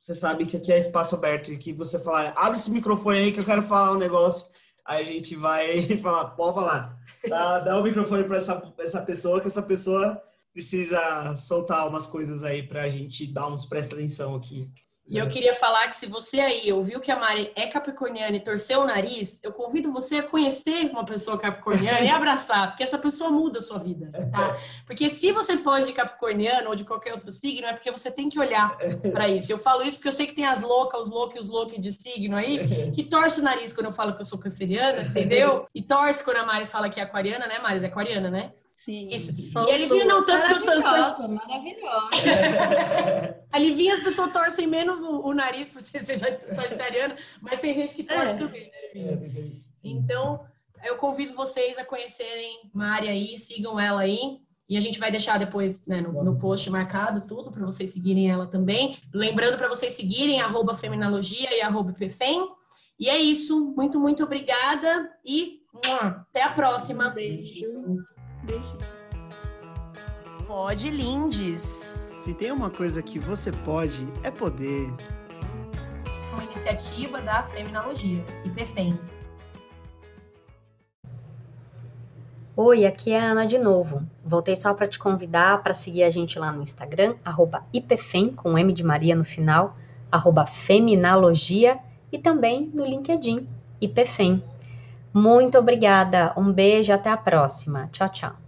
[0.00, 3.32] você sabe que aqui é espaço aberto e que você fala, abre esse microfone aí
[3.32, 4.46] que eu quero falar um negócio.
[4.84, 6.98] Aí a gente vai falar, pode falar.
[7.28, 10.22] Dá, dá o microfone para essa, essa pessoa, que essa pessoa
[10.52, 14.70] precisa soltar umas coisas aí para a gente dar uns presta atenção aqui.
[15.08, 18.40] E eu queria falar que se você aí ouviu que a Mari é capricorniana e
[18.40, 22.98] torceu o nariz, eu convido você a conhecer uma pessoa capricorniana e abraçar, porque essa
[22.98, 24.56] pessoa muda a sua vida, tá?
[24.84, 28.28] Porque se você for de capricorniano ou de qualquer outro signo, é porque você tem
[28.28, 28.76] que olhar
[29.12, 29.52] para isso.
[29.52, 31.80] Eu falo isso porque eu sei que tem as loucas, os loucos e os loucos
[31.80, 35.66] de signo aí, que torce o nariz quando eu falo que eu sou canceriana, entendeu?
[35.72, 37.84] E torce quando a Mari fala que é aquariana, né, Mari?
[37.84, 38.52] É aquariana, né?
[38.76, 39.08] Sim.
[39.08, 39.32] Isso.
[39.68, 41.18] E alivia não tanto que as pessoas.
[41.30, 42.10] Maravilhosa.
[43.50, 46.00] alivia as pessoas torcem menos o, o nariz por ser
[46.54, 48.38] sagitariano, mas tem gente que torce é.
[48.38, 49.50] também, né, é,
[49.82, 50.44] Então,
[50.84, 54.40] eu convido vocês a conhecerem Mari aí, sigam ela aí.
[54.68, 58.30] E a gente vai deixar depois né, no, no, post marcado tudo para vocês seguirem
[58.30, 58.98] ela também.
[59.12, 62.46] Lembrando para vocês seguirem arroba Feminologia e arroba Pefem.
[63.00, 63.72] E é isso.
[63.74, 67.08] Muito, muito obrigada e até a próxima.
[67.08, 68.04] Beijo.
[68.46, 68.78] Beijo.
[70.46, 72.00] Pode Lindes.
[72.16, 74.88] Se tem uma coisa que você pode, é poder.
[76.32, 78.98] Uma iniciativa da Feminologia, IPFEM.
[82.54, 84.02] Oi, aqui é a Ana de novo.
[84.24, 87.16] Voltei só para te convidar para seguir a gente lá no Instagram,
[87.72, 89.76] IPFEM, com M de Maria no final,
[90.54, 91.78] Feminalogia,
[92.12, 93.46] e também no LinkedIn,
[93.80, 94.42] IPFEM.
[95.16, 97.88] Muito obrigada, um beijo, até a próxima.
[97.88, 98.45] Tchau, tchau.